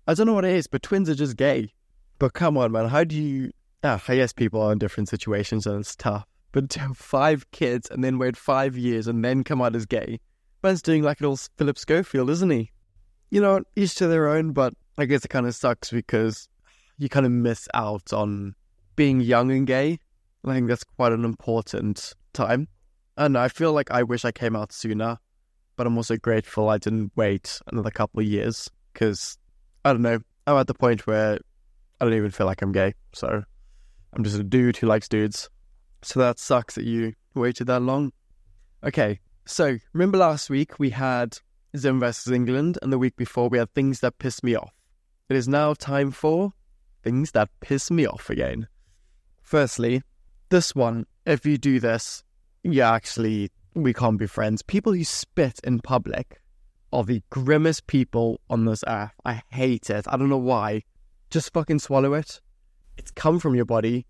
I 0.07 0.13
don't 0.13 0.25
know 0.25 0.33
what 0.33 0.45
it 0.45 0.55
is, 0.55 0.67
but 0.67 0.81
twins 0.81 1.09
are 1.09 1.15
just 1.15 1.35
gay. 1.35 1.73
But 2.17 2.33
come 2.33 2.57
on, 2.57 2.71
man, 2.71 2.87
how 2.87 3.03
do 3.03 3.15
you. 3.15 3.51
Ah, 3.83 4.01
I 4.07 4.15
guess 4.15 4.33
people 4.33 4.61
are 4.61 4.71
in 4.71 4.79
different 4.79 5.09
situations 5.09 5.67
and 5.67 5.81
it's 5.81 5.95
tough. 5.95 6.25
But 6.51 6.69
to 6.71 6.79
have 6.79 6.97
five 6.97 7.49
kids 7.51 7.89
and 7.91 8.03
then 8.03 8.17
wait 8.17 8.35
five 8.37 8.77
years 8.77 9.07
and 9.07 9.23
then 9.23 9.43
come 9.43 9.61
out 9.61 9.75
as 9.75 9.85
gay, 9.85 10.19
Man's 10.63 10.81
doing 10.81 11.03
like 11.03 11.19
a 11.19 11.23
little 11.23 11.37
Philip 11.57 11.77
Schofield, 11.77 12.29
isn't 12.29 12.49
he? 12.49 12.71
You 13.29 13.41
know, 13.41 13.61
each 13.75 13.95
to 13.95 14.07
their 14.07 14.29
own, 14.29 14.53
but 14.53 14.73
I 14.97 15.05
guess 15.05 15.23
it 15.25 15.27
kind 15.27 15.45
of 15.45 15.53
sucks 15.53 15.91
because 15.91 16.47
you 16.97 17.09
kind 17.09 17.25
of 17.25 17.31
miss 17.31 17.67
out 17.73 18.13
on 18.13 18.55
being 18.95 19.19
young 19.19 19.51
and 19.51 19.67
gay. 19.67 19.99
I 20.45 20.53
think 20.53 20.69
that's 20.69 20.85
quite 20.85 21.11
an 21.11 21.25
important 21.25 22.13
time. 22.33 22.69
And 23.17 23.37
I 23.37 23.49
feel 23.49 23.73
like 23.73 23.91
I 23.91 24.03
wish 24.03 24.23
I 24.23 24.31
came 24.31 24.55
out 24.55 24.71
sooner, 24.71 25.17
but 25.75 25.85
I'm 25.85 25.97
also 25.97 26.15
grateful 26.15 26.69
I 26.69 26.77
didn't 26.77 27.11
wait 27.15 27.59
another 27.67 27.91
couple 27.91 28.21
of 28.21 28.25
years 28.25 28.69
because 28.93 29.37
I 29.87 29.93
don't 29.93 30.01
know. 30.01 30.19
I'm 30.45 30.57
at 30.57 30.67
the 30.67 30.73
point 30.73 31.07
where 31.07 31.39
I 31.99 32.05
don't 32.05 32.13
even 32.13 32.31
feel 32.31 32.45
like 32.45 32.61
I'm 32.61 32.71
gay. 32.71 32.93
So 33.13 33.43
I'm 34.13 34.23
just 34.23 34.39
a 34.39 34.43
dude 34.43 34.77
who 34.77 34.87
likes 34.87 35.07
dudes. 35.07 35.49
So 36.01 36.19
that 36.19 36.39
sucks 36.39 36.75
that 36.75 36.85
you 36.85 37.13
waited 37.33 37.67
that 37.67 37.81
long. 37.81 38.11
Okay, 38.83 39.19
so, 39.49 39.77
remember 39.93 40.17
last 40.17 40.49
week 40.49 40.77
we 40.77 40.89
had 40.89 41.37
Zim 41.77 42.01
versus 42.01 42.33
England, 42.33 42.77
and 42.81 42.91
the 42.91 42.97
week 42.97 43.15
before 43.15 43.47
we 43.47 43.57
had 43.57 43.73
things 43.73 44.01
that 44.01 44.19
pissed 44.19 44.43
me 44.43 44.55
off. 44.55 44.73
It 45.29 45.37
is 45.37 45.47
now 45.47 45.73
time 45.73 46.11
for 46.11 46.51
things 47.01 47.31
that 47.31 47.49
piss 47.61 47.89
me 47.89 48.05
off 48.05 48.29
again. 48.29 48.67
Firstly, 49.41 50.01
this 50.49 50.75
one, 50.75 51.05
if 51.25 51.45
you 51.45 51.57
do 51.57 51.79
this, 51.79 52.25
yeah, 52.63 52.91
actually, 52.91 53.49
we 53.73 53.93
can't 53.93 54.19
be 54.19 54.27
friends. 54.27 54.61
People 54.61 54.91
who 54.91 55.05
spit 55.05 55.61
in 55.63 55.79
public 55.79 56.41
are 56.91 57.03
the 57.03 57.21
grimmest 57.29 57.87
people 57.87 58.39
on 58.49 58.65
this 58.65 58.83
earth. 58.87 59.11
I 59.25 59.41
hate 59.51 59.89
it. 59.89 60.05
I 60.07 60.17
don't 60.17 60.29
know 60.29 60.37
why. 60.37 60.83
Just 61.29 61.53
fucking 61.53 61.79
swallow 61.79 62.13
it. 62.13 62.41
It's 62.97 63.11
come 63.11 63.39
from 63.39 63.55
your 63.55 63.65
body, 63.65 64.05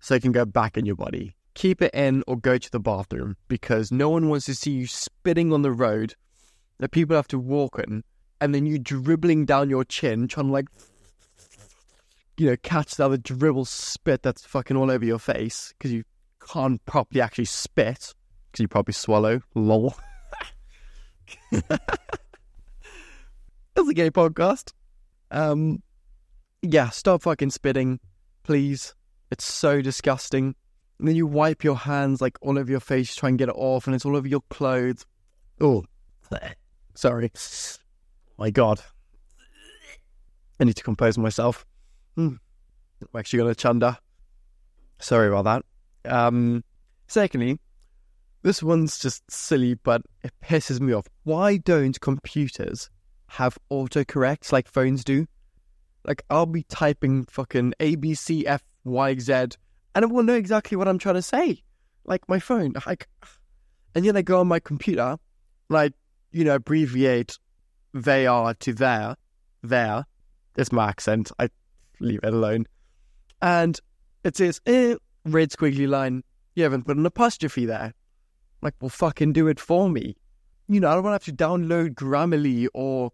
so 0.00 0.14
it 0.14 0.22
can 0.22 0.32
go 0.32 0.44
back 0.44 0.76
in 0.76 0.86
your 0.86 0.96
body. 0.96 1.36
Keep 1.54 1.82
it 1.82 1.94
in 1.94 2.24
or 2.26 2.36
go 2.36 2.56
to 2.56 2.70
the 2.70 2.80
bathroom 2.80 3.36
because 3.48 3.92
no 3.92 4.08
one 4.08 4.28
wants 4.28 4.46
to 4.46 4.54
see 4.54 4.70
you 4.70 4.86
spitting 4.86 5.52
on 5.52 5.62
the 5.62 5.70
road 5.70 6.14
that 6.78 6.90
people 6.90 7.14
have 7.14 7.28
to 7.28 7.38
walk 7.38 7.78
in 7.78 8.02
and 8.40 8.52
then 8.52 8.66
you 8.66 8.76
dribbling 8.76 9.44
down 9.44 9.70
your 9.70 9.84
chin 9.84 10.26
trying 10.26 10.46
to 10.46 10.52
like 10.52 10.66
you 12.36 12.46
know 12.46 12.56
catch 12.62 12.96
the 12.96 13.04
other 13.04 13.16
dribble 13.16 13.64
spit 13.64 14.22
that's 14.22 14.44
fucking 14.44 14.76
all 14.76 14.90
over 14.90 15.04
your 15.04 15.20
face 15.20 15.72
because 15.78 15.92
you 15.92 16.02
can't 16.50 16.84
properly 16.84 17.20
actually 17.20 17.44
spit 17.44 18.14
because 18.50 18.60
you 18.60 18.66
probably 18.66 18.94
swallow 18.94 19.40
lol 19.54 19.94
it's 21.50 21.68
a 23.76 23.94
gay 23.94 24.10
podcast. 24.10 24.72
Um 25.30 25.82
yeah 26.62 26.90
stop 26.90 27.22
fucking 27.22 27.50
spitting 27.50 28.00
please. 28.42 28.94
It's 29.30 29.44
so 29.44 29.80
disgusting. 29.80 30.54
And 30.98 31.08
then 31.08 31.16
you 31.16 31.26
wipe 31.26 31.64
your 31.64 31.76
hands 31.76 32.20
like 32.20 32.38
all 32.42 32.58
over 32.58 32.70
your 32.70 32.80
face 32.80 33.14
try 33.14 33.28
and 33.28 33.38
get 33.38 33.48
it 33.48 33.56
off 33.56 33.86
and 33.86 33.94
it's 33.94 34.04
all 34.04 34.16
over 34.16 34.28
your 34.28 34.42
clothes. 34.50 35.06
Oh 35.60 35.84
sorry. 36.94 37.30
My 38.38 38.50
god. 38.50 38.80
I 40.60 40.64
need 40.64 40.76
to 40.76 40.84
compose 40.84 41.18
myself. 41.18 41.66
Hmm. 42.14 42.34
i'm 43.00 43.18
actually 43.18 43.38
going 43.38 43.50
to 43.50 43.60
chunder. 43.60 43.96
Sorry 45.00 45.28
about 45.28 45.64
that. 46.04 46.12
Um 46.12 46.62
secondly 47.08 47.58
this 48.42 48.62
one's 48.62 48.98
just 48.98 49.22
silly, 49.30 49.74
but 49.74 50.02
it 50.22 50.32
pisses 50.44 50.80
me 50.80 50.92
off. 50.92 51.06
Why 51.24 51.56
don't 51.56 52.00
computers 52.00 52.90
have 53.28 53.58
autocorrects 53.70 54.52
like 54.52 54.68
phones 54.68 55.04
do? 55.04 55.26
Like, 56.04 56.24
I'll 56.28 56.46
be 56.46 56.64
typing 56.64 57.24
fucking 57.24 57.74
A, 57.78 57.94
B, 57.94 58.14
C, 58.14 58.46
F, 58.46 58.64
Y, 58.84 59.16
Z, 59.18 59.32
and 59.94 60.02
it 60.02 60.10
will 60.10 60.24
know 60.24 60.34
exactly 60.34 60.76
what 60.76 60.88
I'm 60.88 60.98
trying 60.98 61.14
to 61.14 61.22
say. 61.22 61.62
Like, 62.04 62.28
my 62.28 62.40
phone. 62.40 62.74
Like, 62.86 63.08
and 63.94 64.04
then 64.04 64.16
I 64.16 64.22
go 64.22 64.40
on 64.40 64.48
my 64.48 64.58
computer, 64.58 65.16
like, 65.68 65.92
you 66.32 66.44
know, 66.44 66.56
abbreviate 66.56 67.38
they 67.94 68.26
are 68.26 68.54
to 68.54 68.72
there, 68.72 69.16
there. 69.62 70.06
It's 70.56 70.72
my 70.72 70.88
accent. 70.88 71.30
I 71.38 71.48
leave 72.00 72.20
it 72.22 72.32
alone. 72.32 72.66
And 73.40 73.78
it 74.24 74.36
says, 74.36 74.60
eh, 74.66 74.96
red 75.24 75.50
squiggly 75.50 75.88
line. 75.88 76.24
You 76.54 76.64
haven't 76.64 76.86
put 76.86 76.96
an 76.96 77.06
apostrophe 77.06 77.66
there. 77.66 77.94
Like, 78.62 78.74
well, 78.80 78.88
fucking 78.88 79.32
do 79.32 79.48
it 79.48 79.60
for 79.60 79.90
me. 79.90 80.16
You 80.68 80.80
know, 80.80 80.90
I 80.90 80.94
don't 80.94 81.04
want 81.04 81.20
to 81.20 81.30
have 81.30 81.36
to 81.36 81.44
download 81.44 81.94
Grammarly 81.94 82.68
or 82.72 83.10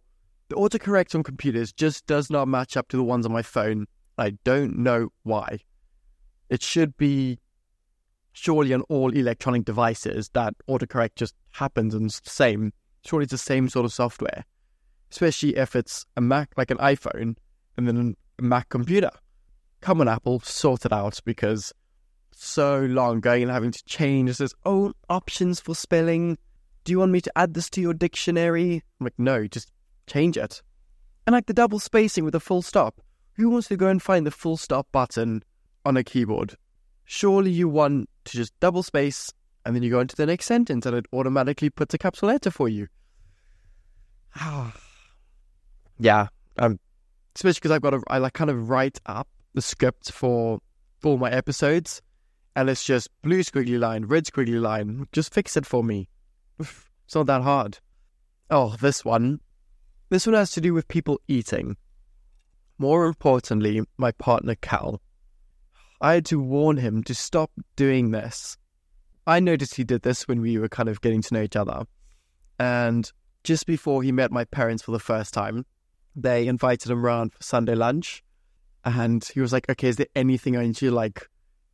the 0.49 0.55
autocorrect 0.57 1.15
on 1.15 1.23
computers 1.23 1.73
just 1.73 2.07
does 2.07 2.31
not 2.31 2.47
match 2.47 2.77
up 2.77 2.89
to 2.89 2.97
the 2.97 3.03
ones 3.03 3.27
on 3.27 3.33
my 3.33 3.43
phone. 3.43 3.87
I 4.19 4.31
don't 4.45 4.79
know 4.79 5.09
why. 5.23 5.59
It 6.51 6.63
should 6.63 6.97
be 6.97 7.39
surely 8.33 8.73
on 8.73 8.83
all 8.83 9.11
electronic 9.13 9.65
devices 9.65 10.31
that 10.35 10.55
autocorrect 10.69 11.17
just 11.17 11.35
happens 11.53 11.95
and 11.95 12.07
it's 12.07 12.21
the 12.21 12.31
same. 12.31 12.73
Surely 13.05 13.25
it's 13.25 13.33
the 13.33 13.39
same 13.39 13.69
sort 13.69 13.85
of 13.85 13.93
software, 13.93 14.45
especially 15.11 15.57
if 15.57 15.75
it's 15.75 16.07
a 16.17 16.21
Mac, 16.21 16.51
like 16.57 16.71
an 16.71 16.79
iPhone, 16.79 17.37
and 17.77 17.89
then 17.89 18.15
a 18.39 18.43
Mac 18.43 18.69
computer. 18.69 19.11
Come 19.81 20.01
on, 20.01 20.09
Apple, 20.09 20.41
sort 20.41 20.85
it 20.85 20.93
out 20.93 21.21
because 21.25 21.73
so 22.39 22.81
long 22.81 23.21
going 23.21 23.43
and 23.43 23.53
having 23.53 23.73
to 23.73 23.85
change. 23.85 24.35
Says, 24.35 24.55
oh, 24.65 24.93
options 25.09 25.61
for 25.61 25.75
spelling. 25.75 26.39
Do 26.85 26.93
you 26.93 27.01
want 27.01 27.13
me 27.13 27.21
to 27.21 27.33
add 27.37 27.55
this 27.55 27.69
to 27.71 27.81
your 27.81 27.95
dictionary? 27.95 28.83
I'm 29.01 29.05
like, 29.05 29.19
no, 29.19 29.47
just 29.47 29.71
change 30.07 30.37
it. 30.37 30.63
And 31.27 31.35
like 31.35 31.47
the 31.47 31.53
double 31.53 31.79
spacing 31.79 32.25
with 32.25 32.35
a 32.35 32.41
full 32.41 32.63
stop. 32.63 33.01
Who 33.35 33.51
wants 33.51 33.69
to 33.69 33.77
go 33.77 33.89
and 33.89 34.03
find 34.03 34.27
the 34.27 34.31
full 34.31 34.57
stop 34.57 34.91
button 34.93 35.43
on 35.85 35.97
a 35.97 36.05
keyboard? 36.05 36.57
Surely 37.05 37.51
you 37.51 37.69
want 37.69 38.09
to 38.25 38.37
just 38.37 38.59
double 38.61 38.83
space 38.83 39.33
and 39.65 39.75
then 39.75 39.83
you 39.83 39.91
go 39.91 40.01
into 40.01 40.17
the 40.17 40.27
next 40.27 40.47
sentence 40.47 40.87
and 40.87 40.97
it 40.97 41.07
automatically 41.13 41.71
puts 41.71 41.95
a 41.95 41.99
capital 41.99 42.29
letter 42.29 42.51
for 42.51 42.69
you. 42.69 42.89
yeah, 45.99 46.29
um, 46.59 46.79
especially 47.37 47.59
because 47.59 47.71
I've 47.73 47.83
got 47.83 47.91
to, 47.91 48.03
I 48.09 48.19
like 48.19 48.33
kind 48.33 48.51
of 48.51 48.71
write 48.71 48.99
up 49.07 49.29
the 49.55 49.63
script 49.63 50.13
for 50.13 50.61
all 51.05 51.19
my 51.19 51.31
episodes 51.31 52.03
and 52.59 52.69
it's 52.69 52.83
just 52.83 53.09
blue 53.23 53.45
squiggly 53.45 53.79
line, 53.79 54.07
red 54.07 54.25
squiggly 54.25 54.61
line. 54.61 55.07
Just 55.13 55.33
fix 55.33 55.57
it 55.57 55.65
for 55.65 55.85
me. 55.85 56.09
It's 56.59 57.15
not 57.15 57.27
that 57.27 57.43
hard. 57.43 57.79
Oh, 58.51 58.75
this 58.81 59.03
one. 59.03 59.41
This 60.11 60.27
one 60.27 60.35
has 60.35 60.51
to 60.53 60.61
do 60.61 60.75
with 60.75 60.89
people 60.89 61.21
eating. 61.27 61.77
More 62.77 63.07
importantly, 63.07 63.81
my 63.97 64.11
partner 64.11 64.57
Cal. 64.57 65.01
I 66.03 66.15
had 66.15 66.27
to 66.27 66.39
warn 66.39 66.77
him 66.77 67.03
to 67.05 67.15
stop 67.15 67.51
doing 67.77 68.11
this. 68.11 68.59
I 69.27 69.41
noticed 69.41 69.77
he 69.77 69.85
did 69.85 70.03
this 70.03 70.29
when 70.29 70.43
we 70.43 70.59
were 70.59 70.69
kind 70.69 70.91
of 70.91 71.01
getting 71.01 71.23
to 71.23 71.35
know 71.35 71.43
each 71.43 71.57
other. 71.57 71.85
And 72.59 73.11
just 73.43 73.67
before 73.67 74.03
he 74.03 74.13
met 74.13 74.33
my 74.33 74.45
parents 74.45 74.83
for 74.83 74.91
the 74.91 74.99
first 74.99 75.33
time, 75.33 75.65
they 76.15 76.47
invited 76.47 76.91
him 76.91 77.07
around 77.07 77.33
for 77.33 77.43
Sunday 77.43 77.77
lunch. 77.77 78.23
And 78.85 79.25
he 79.33 79.41
was 79.41 79.53
like, 79.53 79.71
okay, 79.71 79.89
is 79.89 79.97
there 79.97 80.13
anything 80.15 80.57
I 80.59 80.67
need 80.67 80.77
to 80.77 80.91
like 80.91 81.27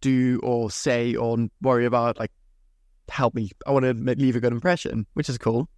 do 0.04 0.38
or 0.42 0.70
say 0.70 1.14
or 1.14 1.48
worry 1.62 1.86
about, 1.86 2.18
like, 2.18 2.30
help 3.08 3.34
me. 3.34 3.50
I 3.66 3.72
want 3.72 3.86
to 3.86 3.94
leave 3.94 4.36
a 4.36 4.40
good 4.40 4.52
impression, 4.52 5.06
which 5.14 5.30
is 5.30 5.38
cool. 5.38 5.68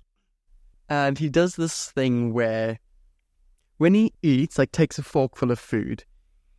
And 0.88 1.16
he 1.16 1.28
does 1.28 1.54
this 1.54 1.92
thing 1.92 2.32
where 2.32 2.80
when 3.78 3.94
he 3.94 4.12
eats, 4.22 4.58
like, 4.58 4.72
takes 4.72 4.98
a 4.98 5.02
fork 5.02 5.36
full 5.36 5.52
of 5.52 5.58
food, 5.60 6.04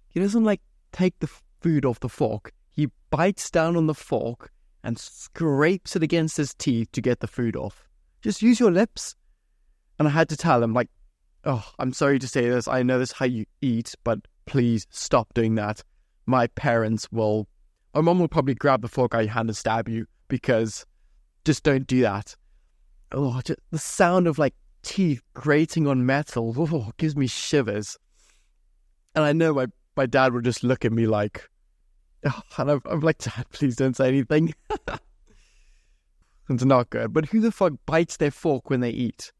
he 0.08 0.22
doesn't, 0.22 0.46
like, 0.46 0.62
take 0.94 1.20
the 1.20 1.30
food 1.62 1.86
off 1.86 2.00
the 2.00 2.10
fork. 2.10 2.54
He 2.72 2.90
bites 3.10 3.52
down 3.52 3.76
on 3.76 3.88
the 3.88 3.94
fork 3.94 4.52
and 4.84 4.98
scrapes 4.98 5.96
it 5.98 6.04
against 6.04 6.38
his 6.38 6.54
teeth 6.54 6.92
to 6.94 7.02
get 7.02 7.20
the 7.20 7.28
food 7.28 7.58
off. 7.58 7.90
Just 8.22 8.42
use 8.42 8.60
your 8.60 8.72
lips. 8.72 9.16
And 10.00 10.08
I 10.08 10.12
had 10.12 10.30
to 10.30 10.38
tell 10.38 10.64
him, 10.64 10.74
like, 10.74 10.90
oh, 11.44 11.70
I'm 11.80 11.92
sorry 11.92 12.20
to 12.20 12.28
say 12.28 12.48
this. 12.48 12.68
I 12.68 12.84
know 12.84 12.98
this 12.98 13.10
is 13.10 13.18
how 13.18 13.26
you 13.26 13.46
eat, 13.62 13.94
but 14.06 14.20
please 14.46 14.88
stop 14.90 15.34
doing 15.34 15.56
that. 15.56 15.84
My 16.26 16.48
parents 16.48 17.12
will 17.12 17.48
my 17.94 18.02
mom 18.02 18.20
will 18.20 18.28
probably 18.28 18.56
grab 18.56 18.82
the 18.82 18.88
fork 18.88 19.14
out 19.14 19.22
of 19.22 19.26
your 19.26 19.34
hand 19.34 19.50
and 19.50 19.58
stab 19.58 19.88
you 19.90 20.06
because 20.28 20.86
just 21.46 21.64
don't 21.64 21.88
do 21.88 22.02
that. 22.02 22.36
Oh, 23.12 23.42
just, 23.44 23.60
the 23.72 23.80
sound 23.80 24.28
of 24.28 24.38
like 24.38 24.54
teeth 24.84 25.22
grating 25.34 25.88
on 25.88 26.06
metal 26.06 26.54
oh, 26.58 26.92
gives 26.98 27.16
me 27.16 27.28
shivers. 27.28 27.98
And 29.16 29.24
I 29.26 29.34
know 29.34 29.54
my, 29.54 29.68
my 29.96 30.06
dad 30.06 30.34
would 30.34 30.46
just 30.46 30.64
look 30.64 30.86
at 30.86 30.92
me 30.92 31.08
like, 31.08 31.50
oh, 32.26 32.42
and 32.58 32.72
I'm, 32.72 32.82
I'm 32.86 33.00
like, 33.00 33.18
Dad, 33.18 33.46
please 33.52 33.76
don't 33.76 33.96
say 33.96 34.08
anything. 34.10 34.54
it's 36.50 36.66
not 36.66 36.90
good. 36.90 37.14
But 37.14 37.26
who 37.26 37.40
the 37.40 37.52
fuck 37.52 37.74
bites 37.86 38.18
their 38.18 38.32
fork 38.32 38.70
when 38.70 38.82
they 38.82 38.92
eat? 38.92 39.32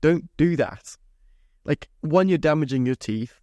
Don't 0.00 0.28
do 0.36 0.56
that. 0.56 0.96
Like, 1.64 1.88
one, 2.00 2.28
you're 2.28 2.38
damaging 2.38 2.86
your 2.86 2.94
teeth. 2.94 3.40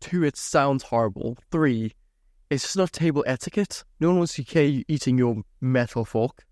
Two, 0.00 0.24
it 0.24 0.36
sounds 0.36 0.82
horrible. 0.82 1.38
Three, 1.50 1.94
it's 2.50 2.64
just 2.64 2.76
not 2.76 2.92
table 2.92 3.24
etiquette. 3.26 3.84
No 4.00 4.08
one 4.08 4.18
wants 4.18 4.34
to 4.34 4.42
hear 4.42 4.64
you 4.64 4.84
eating 4.88 5.18
your 5.18 5.42
metal 5.60 6.04
fork. 6.04 6.44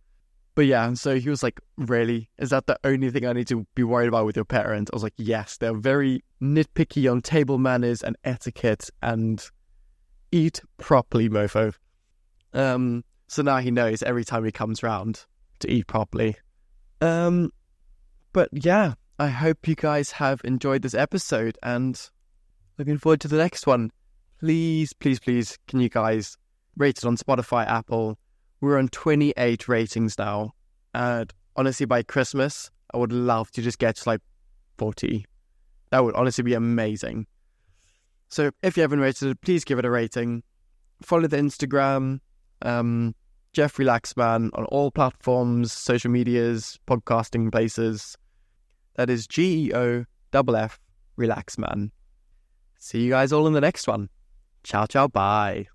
But 0.55 0.67
yeah, 0.67 0.95
so 0.95 1.17
he 1.19 1.29
was 1.29 1.43
like, 1.43 1.61
Really? 1.77 2.31
Is 2.39 2.51
that 2.51 2.67
the 2.67 2.79
only 2.85 3.11
thing 3.11 3.27
I 3.27 3.33
need 3.33 3.49
to 3.49 3.67
be 3.75 3.83
worried 3.83 4.09
about 4.09 4.27
with 4.27 4.37
your 4.37 4.45
parents? 4.45 4.91
I 4.93 4.97
was 4.97 5.03
like, 5.03 5.15
Yes, 5.17 5.57
they're 5.57 5.75
very 5.75 6.23
nitpicky 6.41 7.11
on 7.11 7.23
table 7.23 7.59
manners 7.59 8.03
and 8.03 8.17
etiquette 8.25 8.91
and 9.03 9.45
eat 10.31 10.61
properly, 10.79 11.29
mofo. 11.29 11.75
Um, 12.53 13.05
so 13.27 13.43
now 13.43 13.59
he 13.59 13.71
knows 13.71 14.03
every 14.03 14.25
time 14.25 14.45
he 14.45 14.53
comes 14.53 14.83
round 14.83 15.27
to 15.61 15.71
eat 15.71 15.87
properly. 15.87 16.37
Um, 17.01 17.53
but 18.33 18.49
yeah, 18.53 18.95
I 19.19 19.29
hope 19.29 19.67
you 19.67 19.75
guys 19.75 20.13
have 20.13 20.41
enjoyed 20.45 20.83
this 20.83 20.95
episode 20.95 21.59
and 21.63 22.01
looking 22.79 22.99
forward 22.99 23.21
to 23.21 23.29
the 23.29 23.37
next 23.37 23.67
one 23.67 23.91
please, 24.45 24.93
please, 24.93 25.19
please, 25.19 25.59
can 25.69 25.81
you 25.81 25.89
guys 25.89 26.37
rate 26.77 26.99
it 26.99 27.07
on 27.07 27.17
Spotify, 27.17 27.67
Apple? 27.67 28.19
We're 28.61 28.77
on 28.77 28.89
28 28.89 29.69
ratings 29.69 30.19
now. 30.19 30.53
And 30.93 31.33
honestly, 31.57 31.87
by 31.87 32.03
Christmas, 32.03 32.71
I 32.93 32.99
would 32.99 33.11
love 33.11 33.51
to 33.53 33.63
just 33.63 33.79
get 33.79 33.97
to 33.97 34.09
like 34.11 34.21
40. 34.77 35.25
That 35.91 36.05
would 36.05 36.15
honestly 36.15 36.45
be 36.45 36.53
amazing. 36.53 37.27
So 38.29 38.51
if 38.63 38.77
you 38.77 38.83
haven't 38.83 39.01
rated 39.01 39.31
it, 39.31 39.41
please 39.41 39.65
give 39.65 39.79
it 39.79 39.87
a 39.87 39.91
rating. 39.91 40.43
Follow 41.01 41.27
the 41.27 41.39
Instagram, 41.39 42.21
um, 42.61 43.15
Geoff 43.55 43.79
Relax 43.79 44.15
Man 44.15 44.51
on 44.53 44.67
all 44.67 44.91
platforms, 44.91 45.73
social 45.73 46.11
medias, 46.11 46.79
podcasting 46.87 47.51
places. 47.51 48.15
That 48.97 49.09
is 49.09 49.27
G 49.27 49.69
E 49.69 49.75
O 49.75 50.05
F 50.35 50.49
F 50.55 50.81
Relax 51.17 51.57
Man. 51.57 51.91
See 52.79 53.01
you 53.01 53.11
guys 53.11 53.33
all 53.33 53.47
in 53.47 53.55
the 53.55 53.63
next 53.63 53.89
one. 53.89 54.11
Ciao, 54.65 54.87
ciao, 54.87 55.09
bye. 55.09 55.74